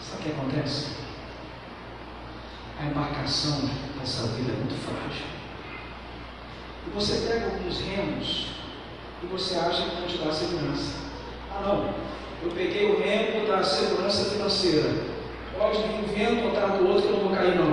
[0.00, 0.96] Sabe o que acontece?
[2.80, 3.68] A embarcação
[3.98, 5.26] dessa vida é muito frágil.
[6.86, 8.46] E você pega alguns remos
[9.22, 10.98] e você acha que vão te dar segurança.
[11.50, 11.94] Ah não,
[12.42, 15.14] eu peguei o remo da segurança financeira.
[15.56, 17.72] Pode vir um vento atrás do outro que eu não vou cair não.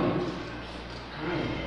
[1.12, 1.62] Cai.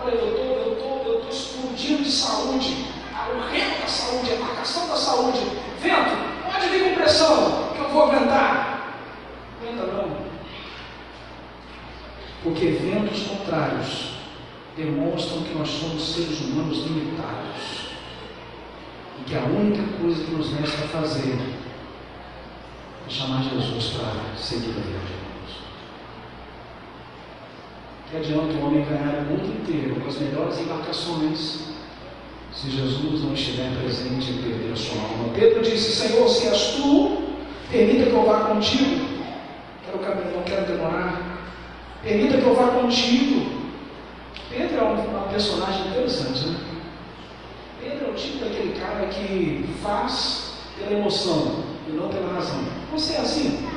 [0.00, 2.86] Olha, eu estou eu tô, eu tô explodindo de saúde.
[3.28, 5.38] O remo da saúde, a embarcação da saúde.
[5.80, 6.16] Vento,
[6.50, 8.96] pode vir com pressão, que eu vou aguentar.
[9.60, 10.28] Aguenta não.
[12.42, 14.14] Porque ventos contrários
[14.76, 17.88] demonstram que nós somos seres humanos limitados.
[19.20, 21.38] E que a única coisa que nos resta fazer
[23.06, 25.18] é chamar Jesus para seguir a viagem.
[28.10, 31.77] Que adianta o homem ganhar o mundo inteiro com as melhores embarcações
[32.52, 35.32] se Jesus não estiver presente e perder a sua alma?
[35.34, 37.22] Pedro disse: Senhor, se és tu,
[37.70, 39.08] permita que eu vá contigo.
[39.84, 41.38] Quero caminhar, não quero demorar.
[42.02, 43.58] Permita que eu vá contigo.
[44.50, 46.58] Pedro é um, personagem interessante, né?
[47.80, 52.64] Pedro é o tipo daquele cara que faz pela emoção e não pela razão.
[52.92, 53.68] Você é assim?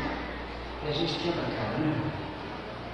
[0.86, 1.96] E a gente quebra a cara, né?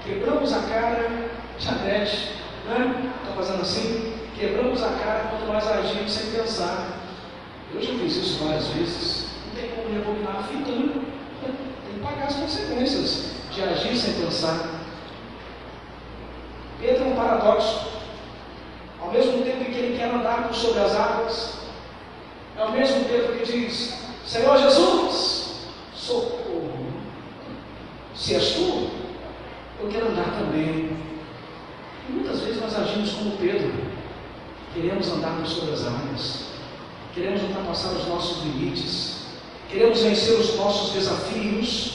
[0.04, 2.34] Quebramos a cara, Janete,
[2.66, 3.14] né?
[3.22, 4.17] Está fazendo assim?
[4.38, 7.00] Quebramos a cara quanto mais agimos sem pensar.
[7.74, 9.30] Eu já fiz isso várias vezes.
[9.48, 11.06] Não tem como rebobinar a fita, né?
[11.42, 14.78] Tem que pagar as consequências de agir sem pensar.
[16.80, 17.88] Pedro é um paradoxo.
[19.02, 21.58] Ao mesmo tempo que ele quer andar por sobre as águas,
[22.56, 26.94] é o mesmo Pedro que diz: Senhor Jesus, socorro.
[28.16, 28.90] Se és tu,
[29.82, 30.96] eu quero andar também.
[32.08, 33.97] E muitas vezes nós agimos como Pedro,
[34.74, 36.48] queremos andar por sobre as águas,
[37.14, 39.26] queremos ultrapassar os nossos limites,
[39.70, 41.94] queremos vencer os nossos desafios,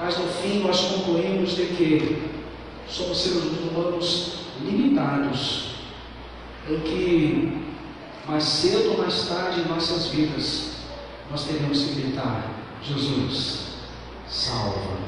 [0.00, 2.30] mas no fim nós concluímos de que
[2.88, 4.32] somos seres humanos
[4.62, 5.76] limitados,
[6.68, 7.66] em que
[8.28, 10.76] mais cedo ou mais tarde em nossas vidas
[11.30, 12.50] nós teremos que gritar:
[12.82, 13.66] Jesus,
[14.28, 15.06] salva-me.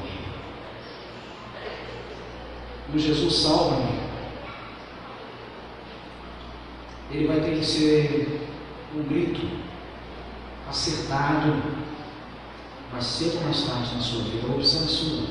[2.91, 4.08] No Jesus salva-me,
[7.11, 8.49] ele vai ter que ser
[8.95, 9.41] um grito
[10.67, 11.61] acertado,
[12.91, 15.27] mais cedo ou mais tarde na sua vida, a opção é sua.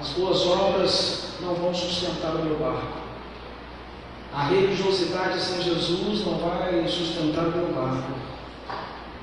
[0.00, 2.98] As boas obras não vão sustentar o meu barco.
[4.32, 8.12] A religiosidade sem Jesus não vai sustentar o meu barco.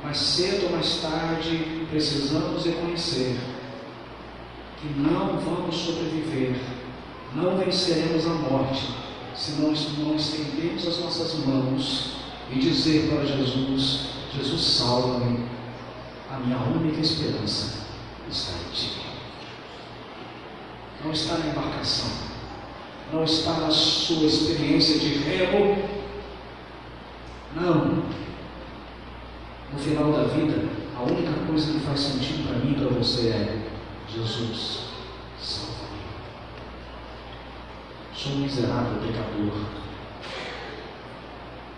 [0.03, 3.39] Mais cedo ou mais tarde precisamos reconhecer
[4.77, 6.59] que não vamos sobreviver,
[7.33, 9.04] não venceremos a morte,
[9.35, 12.15] se nós não estendermos as nossas mãos
[12.51, 15.45] e dizer para Jesus: Jesus, salva-me,
[16.31, 17.85] a minha única esperança
[18.29, 18.91] está em Ti.
[21.03, 22.09] Não está na embarcação,
[23.13, 25.77] não está na sua experiência de remo,
[27.55, 28.03] não.
[29.71, 33.29] No final da vida, a única coisa que faz sentido para mim e para você
[33.29, 33.65] é
[34.07, 34.79] Jesus,
[35.39, 35.85] salva-me.
[38.25, 39.53] Sou um miserável pecador.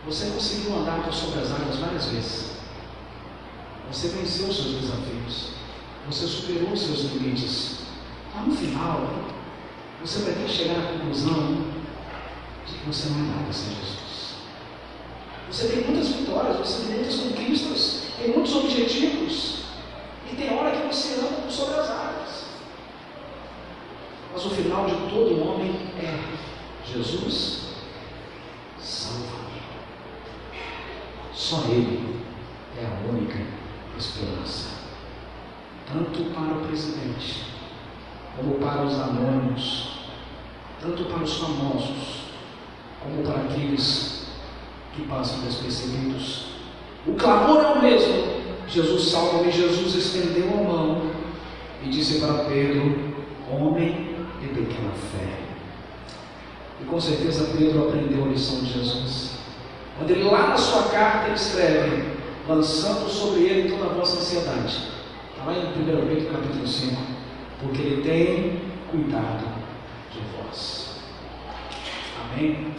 [0.06, 2.52] Você conseguiu andar por sobre as águas várias vezes.
[3.92, 5.50] Você venceu seus desafios.
[6.10, 7.80] Você superou seus limites.
[8.34, 9.10] Mas no final,
[10.00, 11.66] você vai ter que chegar à conclusão
[12.66, 14.36] de que você não é nada sem Jesus.
[15.52, 19.64] Você tem muitas vitórias, você tem muitas conquistas, tem muitos objetivos.
[20.32, 22.17] E tem hora que você anda por sobre as águas.
[24.34, 26.20] Mas o final de todo homem é
[26.86, 27.74] Jesus,
[28.80, 29.62] salva-me.
[31.34, 32.22] Só Ele
[32.80, 33.40] é a única
[33.98, 34.78] esperança.
[35.92, 37.46] Tanto para o presidente,
[38.36, 40.00] como para os anônimos,
[40.82, 42.22] tanto para os famosos,
[43.02, 44.28] como para aqueles
[44.94, 46.48] que passam despercebidos.
[47.06, 49.52] O clamor é o mesmo, Jesus salva-me.
[49.52, 51.12] Jesus estendeu a mão
[51.84, 53.16] e disse para Pedro:
[53.50, 54.17] Homem
[54.48, 55.40] pequena fé.
[56.82, 59.38] E com certeza Pedro aprendeu a lição de Jesus.
[59.98, 62.18] Quando ele lá na sua carta ele escreve:
[62.48, 64.90] Lançando sobre ele toda a vossa ansiedade.
[65.32, 66.96] Está lá em 1 Pedro capítulo 5.
[67.62, 69.46] Porque ele tem cuidado
[70.12, 71.00] de vós.
[72.24, 72.74] Amém?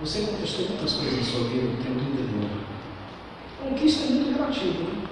[0.00, 2.66] Você conquistou muitas coisas na sua vida, não tenho dúvida nenhuma.
[3.62, 5.08] Conquista é muito relativo, né?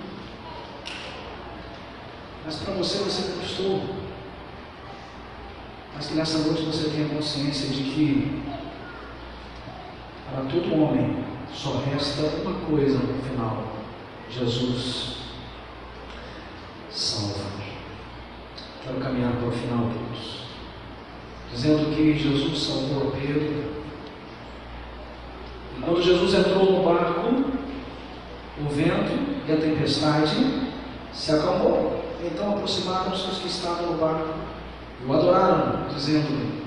[2.45, 4.04] Mas para você, você conquistou.
[5.95, 8.43] Mas que nessa noite você tenha consciência de que
[10.31, 13.63] para todo homem só resta uma coisa no final:
[14.29, 15.19] Jesus
[16.91, 17.55] salva.
[18.83, 20.41] Quero caminhar para o final, Deus,
[21.53, 23.75] dizendo que Jesus salvou a Pedro.
[25.81, 27.29] Quando Jesus entrou no barco,
[28.61, 29.13] o vento
[29.47, 30.71] e a tempestade
[31.13, 32.05] se acalmou.
[32.23, 34.44] Então aproximaram-se os que estavam no barco
[35.01, 36.65] e o adoraram, dizendo: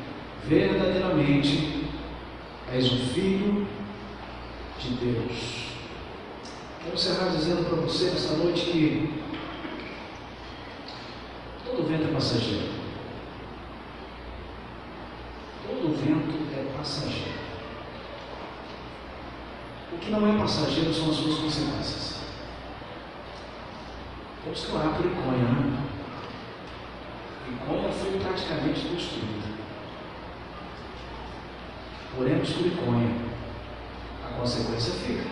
[0.48, 1.86] Verdadeiramente
[2.72, 3.68] és um filho
[4.80, 5.68] de Deus.
[6.82, 9.14] Quero encerrar dizendo para você nessa noite que
[11.66, 12.70] todo vento é passageiro.
[15.68, 17.38] Todo vento é passageiro.
[19.92, 22.18] O que não é passageiro são as suas consequências.
[24.46, 25.87] Vamos clarar por Iconha, né?
[27.50, 29.48] Iconha foi praticamente destruída.
[32.20, 33.16] Oremos por Iconha.
[34.26, 35.30] A consequência fica.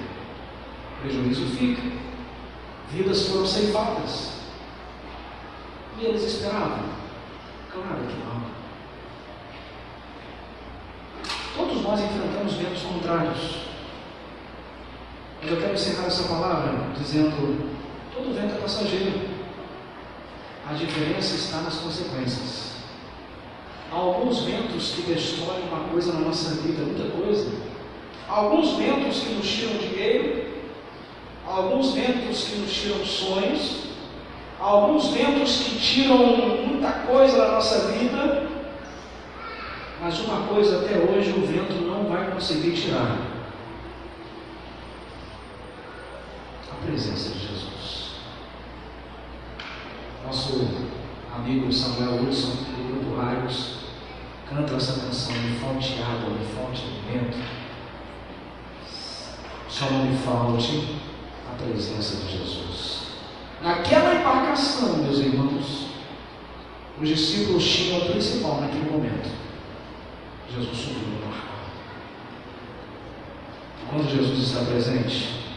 [0.98, 1.82] O prejuízo fica.
[2.92, 4.36] Vidas foram ceifadas.
[5.98, 6.86] E eles esperavam?
[7.72, 8.46] Claro que não.
[11.56, 13.66] Todos nós enfrentamos ventos contrários.
[15.42, 17.76] Mas eu quero encerrar essa palavra dizendo:
[18.14, 19.35] todo vento é passageiro.
[20.68, 22.76] A diferença está nas consequências.
[23.92, 27.52] Há alguns ventos que destroem uma coisa na nossa vida, muita coisa.
[28.28, 30.46] Há alguns ventos que nos tiram dinheiro,
[31.48, 33.84] há alguns ventos que nos tiram sonhos,
[34.60, 38.48] há alguns ventos que tiram muita coisa da nossa vida,
[40.02, 43.18] mas uma coisa até hoje o vento não vai conseguir tirar:
[46.72, 48.16] a presença de Jesus.
[50.26, 50.68] Nosso
[51.56, 53.78] amigo Samuel Wilson, do grupo Raios,
[54.50, 57.38] canta essa canção, me falte água, me falte vento.
[59.70, 60.98] Só não me falte
[61.50, 63.06] a presença de Jesus.
[63.62, 65.88] Naquela embarcação, meus irmãos,
[67.02, 69.30] os discípulos tinham a principal naquele momento.
[70.50, 71.46] Jesus subiu no barco.
[73.90, 75.56] Quando Jesus está presente,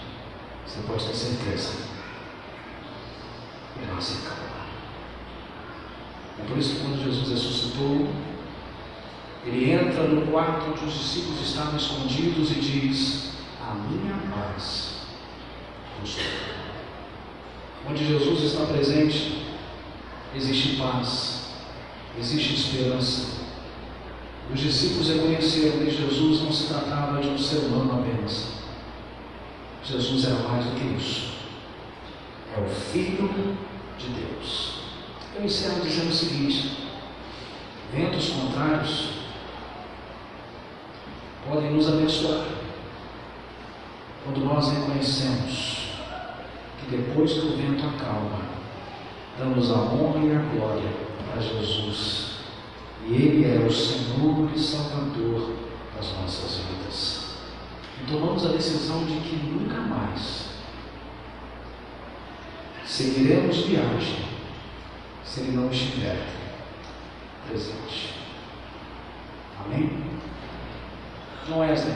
[0.64, 1.88] você pode ter certeza.
[3.76, 4.47] Ele não se calma.
[6.40, 8.08] É por isso que quando Jesus ressuscitou,
[9.44, 13.30] ele entra no quarto onde os discípulos estavam escondidos e diz:
[13.60, 14.98] A minha paz
[16.00, 16.16] vos
[17.88, 19.46] Onde Jesus está presente,
[20.34, 21.46] existe paz,
[22.18, 23.38] existe esperança.
[24.52, 28.58] Os discípulos reconheceram que Jesus não se tratava de um ser humano apenas.
[29.84, 31.32] Jesus era mais do que isso.
[32.56, 33.56] É o Filho
[33.98, 34.77] de Deus.
[35.38, 36.76] Eu encerro dizendo o seguinte:
[37.92, 39.10] ventos contrários
[41.48, 42.44] podem nos abençoar
[44.24, 45.90] quando nós reconhecemos
[46.80, 48.40] que depois que o vento acalma,
[49.38, 50.90] damos a honra e a glória
[51.36, 52.38] a Jesus.
[53.06, 55.54] E Ele é o Senhor e Salvador
[55.94, 57.28] das nossas vidas.
[58.02, 60.48] E tomamos a decisão de que nunca mais
[62.84, 64.37] seguiremos viagem
[65.28, 66.16] se Ele não estiver
[67.46, 68.14] presente.
[69.62, 69.90] Amém?
[71.46, 71.94] John Wesley,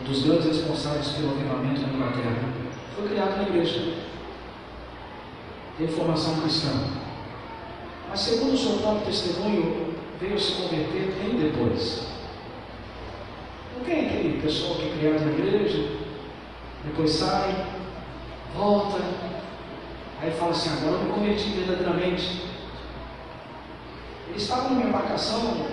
[0.00, 2.52] um dos grandes responsáveis pelo avivamento na Inglaterra,
[2.96, 3.94] foi criado na igreja.
[5.78, 6.70] Tem formação cristã.
[8.08, 12.06] Mas, segundo o seu próprio testemunho, veio se converter bem depois.
[13.76, 15.90] Não tem aquele pessoal que é criado na igreja,
[16.84, 17.66] depois sai,
[18.56, 18.98] volta,
[20.20, 22.42] aí fala assim: agora eu me converti verdadeiramente.
[24.28, 25.66] Eles estavam numa embarcação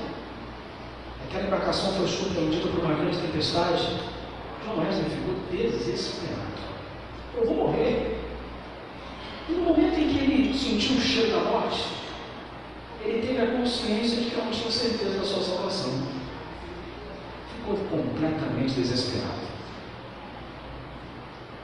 [1.34, 4.02] Aquela embarcação foi surpreendida por uma grande tempestade.
[4.64, 6.62] João Wesley ficou desesperado.
[7.36, 8.20] Eu vou morrer.
[9.50, 11.86] E no momento em que ele sentiu o cheiro da morte,
[13.04, 16.04] ele teve a consciência de que não tinha certeza da sua salvação.
[17.56, 19.48] Ficou completamente desesperado.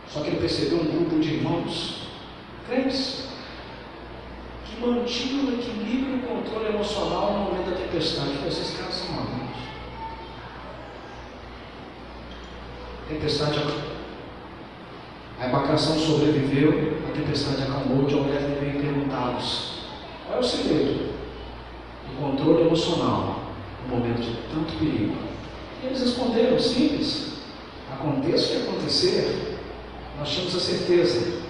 [0.07, 1.98] Só que ele percebeu um grupo de irmãos,
[2.69, 3.23] crentes,
[4.65, 8.47] que mantinham o equilíbrio e o controle emocional no momento da tempestade.
[8.47, 9.39] Esses caras são malucos.
[13.09, 13.59] tempestade
[15.39, 18.05] A embarcação sobreviveu, a tempestade acalmou.
[18.05, 19.79] John Wesley veio perguntá-los:
[20.27, 21.13] qual é o segredo
[22.07, 23.39] do controle emocional
[23.83, 25.15] no momento de tanto perigo?
[25.81, 27.29] E eles responderam: simples.
[27.91, 29.57] Aconteça o que acontecer,
[30.17, 31.48] nós tínhamos a certeza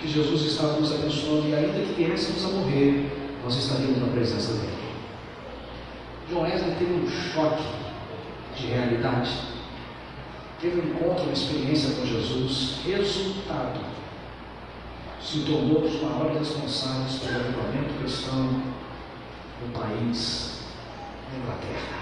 [0.00, 3.10] que Jesus estava nos abençoando e ainda que viéssemos a morrer,
[3.44, 4.80] nós estaríamos na presença dele.
[6.28, 7.64] João Wesley teve um choque
[8.56, 9.30] de realidade.
[10.60, 12.80] Teve um encontro, uma experiência com Jesus.
[12.84, 13.80] Resultado.
[15.20, 18.62] Se tornou um dos maiores responsáveis pelo avivamento cristão
[19.60, 20.62] no país,
[21.30, 22.00] na Inglaterra.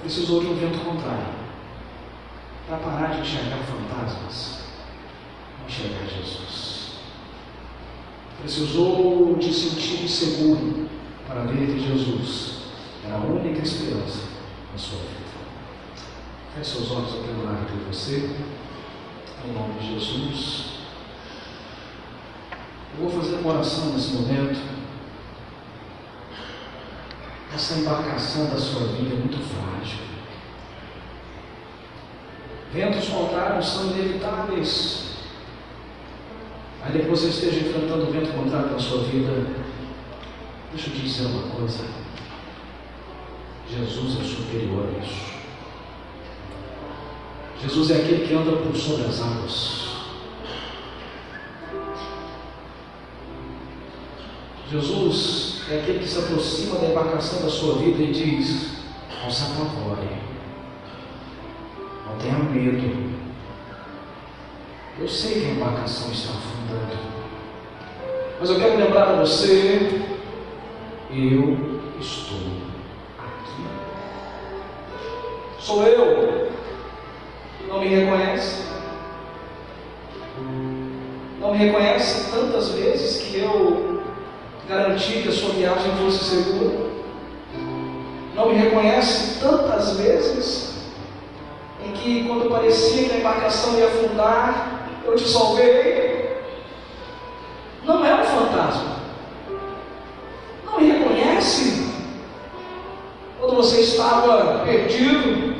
[0.00, 1.40] Precisou de um vento contrário
[2.66, 4.59] para parar de enxergar fantasmas,
[5.70, 6.90] enxergar Jesus.
[8.40, 10.88] Precisou de sentir seguro
[11.28, 12.62] para ver que Jesus
[13.04, 14.24] era a única esperança
[14.72, 15.20] na sua vida.
[16.54, 18.30] Feche seus olhos, eu quero orar por você,
[19.44, 20.64] em nome de Jesus.
[22.98, 24.80] Eu vou fazer uma oração nesse momento.
[27.54, 30.00] Essa embarcação da sua vida é muito frágil.
[32.72, 35.09] Ventos contrários são inevitáveis.
[36.82, 39.46] Aí depois você esteja enfrentando o vento contrário na sua vida.
[40.72, 41.84] Deixa eu te dizer uma coisa.
[43.68, 45.30] Jesus é superior a isso.
[47.62, 49.90] Jesus é aquele que anda por sobre as águas.
[54.70, 58.78] Jesus é aquele que se aproxima da embarcação da sua vida e diz:
[59.22, 60.08] Não se apavore,
[62.06, 63.09] não tenha medo.
[65.00, 66.98] Eu sei que a embarcação está afundando,
[68.38, 70.02] mas eu quero lembrar a você:
[71.10, 71.56] eu
[71.98, 72.36] estou
[73.18, 73.64] aqui.
[75.58, 76.50] Sou eu.
[77.66, 78.66] Não me reconhece?
[81.40, 84.02] Não me reconhece tantas vezes que eu
[84.68, 86.90] garantir que a sua viagem fosse segura.
[88.34, 90.90] Não me reconhece tantas vezes
[91.86, 96.42] em que, quando parecia que a embarcação ia afundar, eu te salvei.
[97.84, 98.96] Não é um fantasma.
[100.64, 101.90] Não me reconhece
[103.38, 105.56] quando você estava perdido,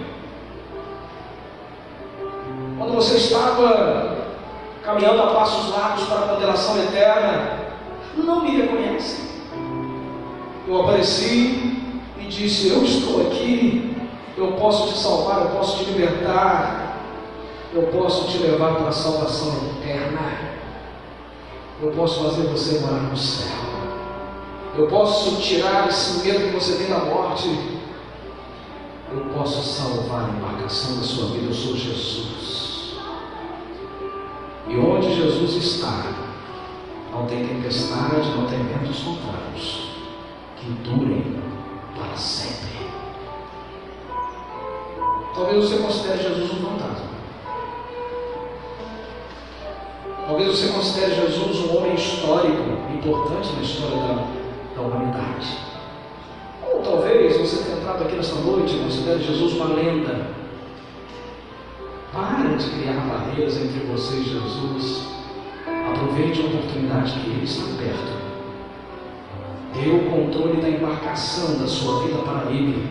[2.78, 4.18] quando você estava
[4.82, 7.61] caminhando a passos largos para a condenação eterna
[8.16, 9.28] não me reconhece.
[10.66, 11.82] Eu apareci
[12.18, 13.97] e disse: Eu estou aqui,
[14.36, 16.89] eu posso te salvar, eu posso te libertar,
[17.72, 20.50] eu posso te levar para a salvação eterna,
[21.80, 23.58] eu posso fazer você morar no céu,
[24.76, 27.48] eu posso tirar esse medo que você tem da morte,
[29.12, 32.96] eu posso salvar a embarcação da sua vida, eu sou Jesus.
[34.68, 36.04] E onde Jesus está,
[37.12, 39.90] não tem tempestade, não tem ventos contrários
[40.56, 41.40] que durem
[41.96, 42.70] para sempre.
[45.34, 47.19] Talvez você considere Jesus um fantasma.
[50.31, 52.62] Talvez você considere Jesus um homem histórico,
[52.95, 54.26] importante na história da,
[54.76, 55.59] da humanidade.
[56.72, 60.28] Ou talvez você tenha entrado aqui nesta noite e considere Jesus uma lenda.
[62.12, 65.09] Para de criar barreiras entre você e Jesus.
[65.66, 68.12] Aproveite a oportunidade que Ele está perto.
[69.74, 72.89] Dê o controle da embarcação da sua vida para Ele.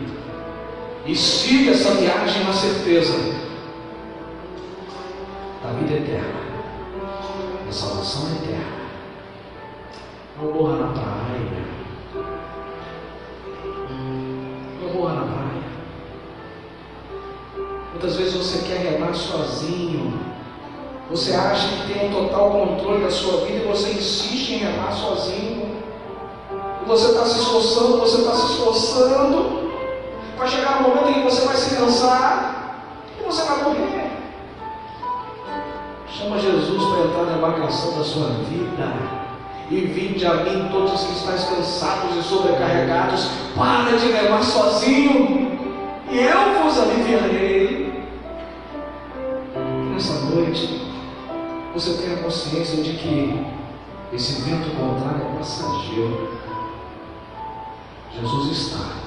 [1.06, 3.14] E siga essa viagem na certeza
[5.62, 6.49] da vida eterna,
[7.70, 8.80] da salvação eterna.
[10.36, 11.64] Não morra na praia.
[14.82, 15.62] Não morra na praia.
[17.92, 20.18] Muitas vezes você quer remar sozinho.
[21.10, 24.90] Você acha que tem um total controle da sua vida e você insiste em remar
[24.90, 25.76] sozinho.
[26.88, 29.70] Você está se esforçando, você está se esforçando.
[30.36, 32.82] Vai chegar um momento em que você vai se cansar
[33.20, 33.99] e você vai morrer.
[36.12, 39.20] Chama Jesus para entrar na embarcação da sua vida.
[39.70, 43.30] E vinde a mim todos os que estáis cansados e sobrecarregados.
[43.56, 45.58] Para de remar sozinho.
[46.10, 48.04] E eu vos aliviarei.
[49.92, 50.90] Nessa noite,
[51.72, 53.46] você tenha consciência de que
[54.12, 56.30] esse vento contrário é passageiro.
[58.12, 59.00] Jesus está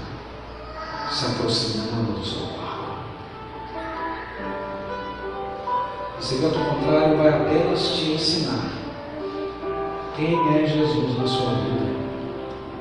[1.12, 2.83] se aproximando do seu barco.
[6.24, 8.72] Esse vento contrário vai apenas te ensinar
[10.16, 11.98] quem é Jesus na sua vida.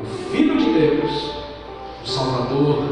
[0.01, 1.33] O Filho de Deus,
[2.05, 2.85] o Salvador.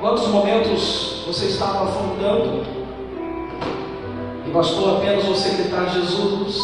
[0.00, 2.64] Quantos momentos você estava afundando
[4.44, 6.60] e bastou apenas você gritar: Jesus,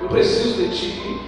[0.00, 1.20] eu preciso de ti.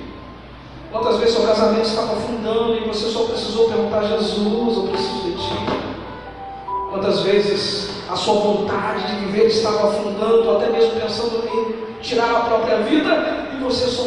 [0.93, 5.33] Quantas vezes seu casamento estava afundando e você só precisou perguntar: Jesus, eu preciso de
[5.33, 5.90] ti.
[6.91, 12.41] Quantas vezes a sua vontade de viver estava afundando, até mesmo pensando em tirar a
[12.41, 14.03] própria vida, e você só,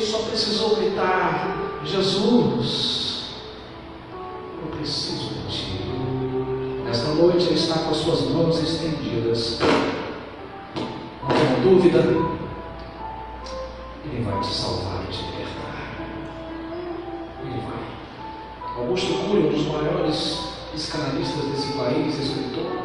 [0.00, 3.26] só precisou gritar: Jesus,
[4.76, 5.80] preciso de Ti.
[6.84, 9.60] Nesta noite Ele está com as suas mãos estendidas.
[11.22, 12.00] Não dúvida,
[14.04, 15.94] Ele vai te salvar e te libertar.
[17.44, 18.76] Ele vai.
[18.76, 22.84] Augusto Cury, um dos maiores psicanalistas desse país, escritor,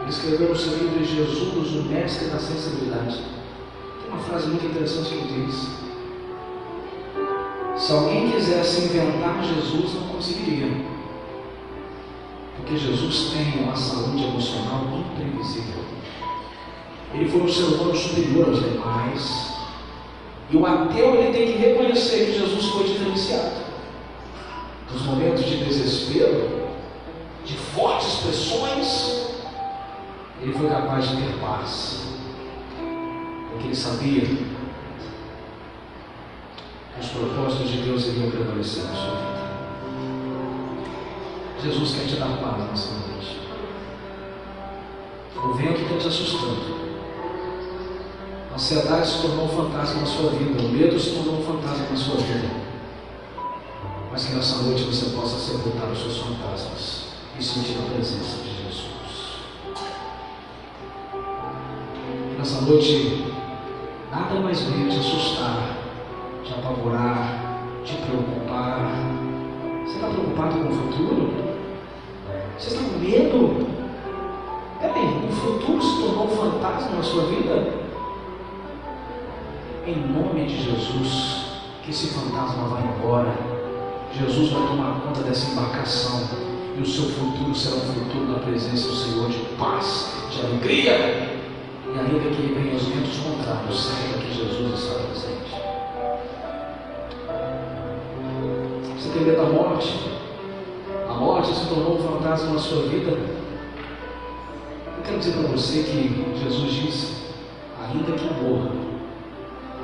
[0.00, 3.16] ele escreveu no seu livro Jesus, o mestre da sensibilidade.
[3.16, 5.68] Tem uma frase muito interessante que diz:
[7.76, 10.94] Se alguém quisesse inventar Jesus, não conseguiria.
[12.56, 15.84] Porque Jesus tem uma saúde emocional imprevisível.
[17.12, 19.54] Ele foi um ser humano superior aos demais.
[20.50, 23.73] E o ateu ele tem que reconhecer que Jesus foi diferenciado.
[24.94, 26.68] Nos momentos de desespero,
[27.44, 29.24] de fortes pressões,
[30.40, 32.14] ele foi capaz de ter paz.
[33.50, 34.46] Porque ele sabia que
[37.00, 39.34] os propósitos de Deus iriam prevalecer na sua vida.
[41.64, 43.40] Jesus quer te dar paz nessa noite.
[45.36, 46.84] O vento está te assustando.
[48.52, 50.62] A ansiedade se tornou um fantasma na sua vida.
[50.62, 52.73] O medo se tornou um fantasma na sua vida.
[54.14, 57.06] Mas que nessa noite você possa sepultar os seus fantasmas
[57.36, 59.40] e sentir a presença de Jesus.
[62.38, 63.24] Nessa noite
[64.12, 65.78] nada mais venha te assustar,
[66.44, 68.88] te apavorar, te preocupar.
[69.84, 71.34] Você está preocupado com o futuro?
[72.56, 73.66] Você está com medo?
[74.80, 77.74] Peraí, o futuro se tornou um fantasma na sua vida?
[79.84, 81.46] Em nome de Jesus,
[81.82, 83.53] que esse fantasma vá embora.
[84.18, 86.28] Jesus vai tomar conta dessa embarcação.
[86.76, 91.40] E o seu futuro será um futuro na presença do Senhor de paz, de alegria.
[91.86, 95.54] E ainda que venham os ventos contrários, saiba que Jesus está presente.
[98.96, 100.10] Você tem medo da morte?
[101.08, 103.10] A morte se tornou um fantasma na sua vida?
[103.10, 107.34] Eu quero dizer para você que Jesus disse:
[107.80, 108.70] ainda que morra,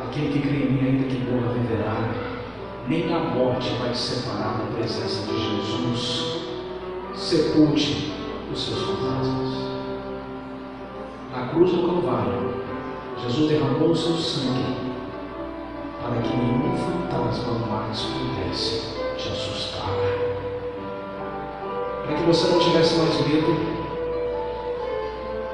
[0.08, 2.29] aquele que crê em mim, ainda que morra, viverá.
[2.88, 6.40] Nem a morte vai te separar da presença de Jesus.
[7.14, 8.12] Sepulte
[8.52, 9.70] os seus fantasmas.
[11.32, 12.54] Na cruz do Calvário,
[13.22, 14.90] Jesus derramou o seu sangue
[16.02, 19.90] para que nenhum fantasma mais pudesse te assustar.
[22.04, 23.80] Para que você não tivesse mais medo.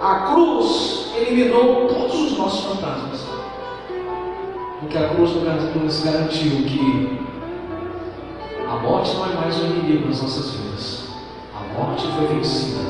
[0.00, 3.26] A cruz eliminou todos os nossos fantasmas.
[4.86, 7.18] Porque a cruz nos garantiu que
[8.68, 11.08] a morte não é mais um inimigo nas nossas vidas.
[11.52, 12.82] A morte foi vencida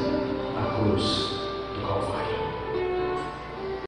[0.54, 1.35] na cruz.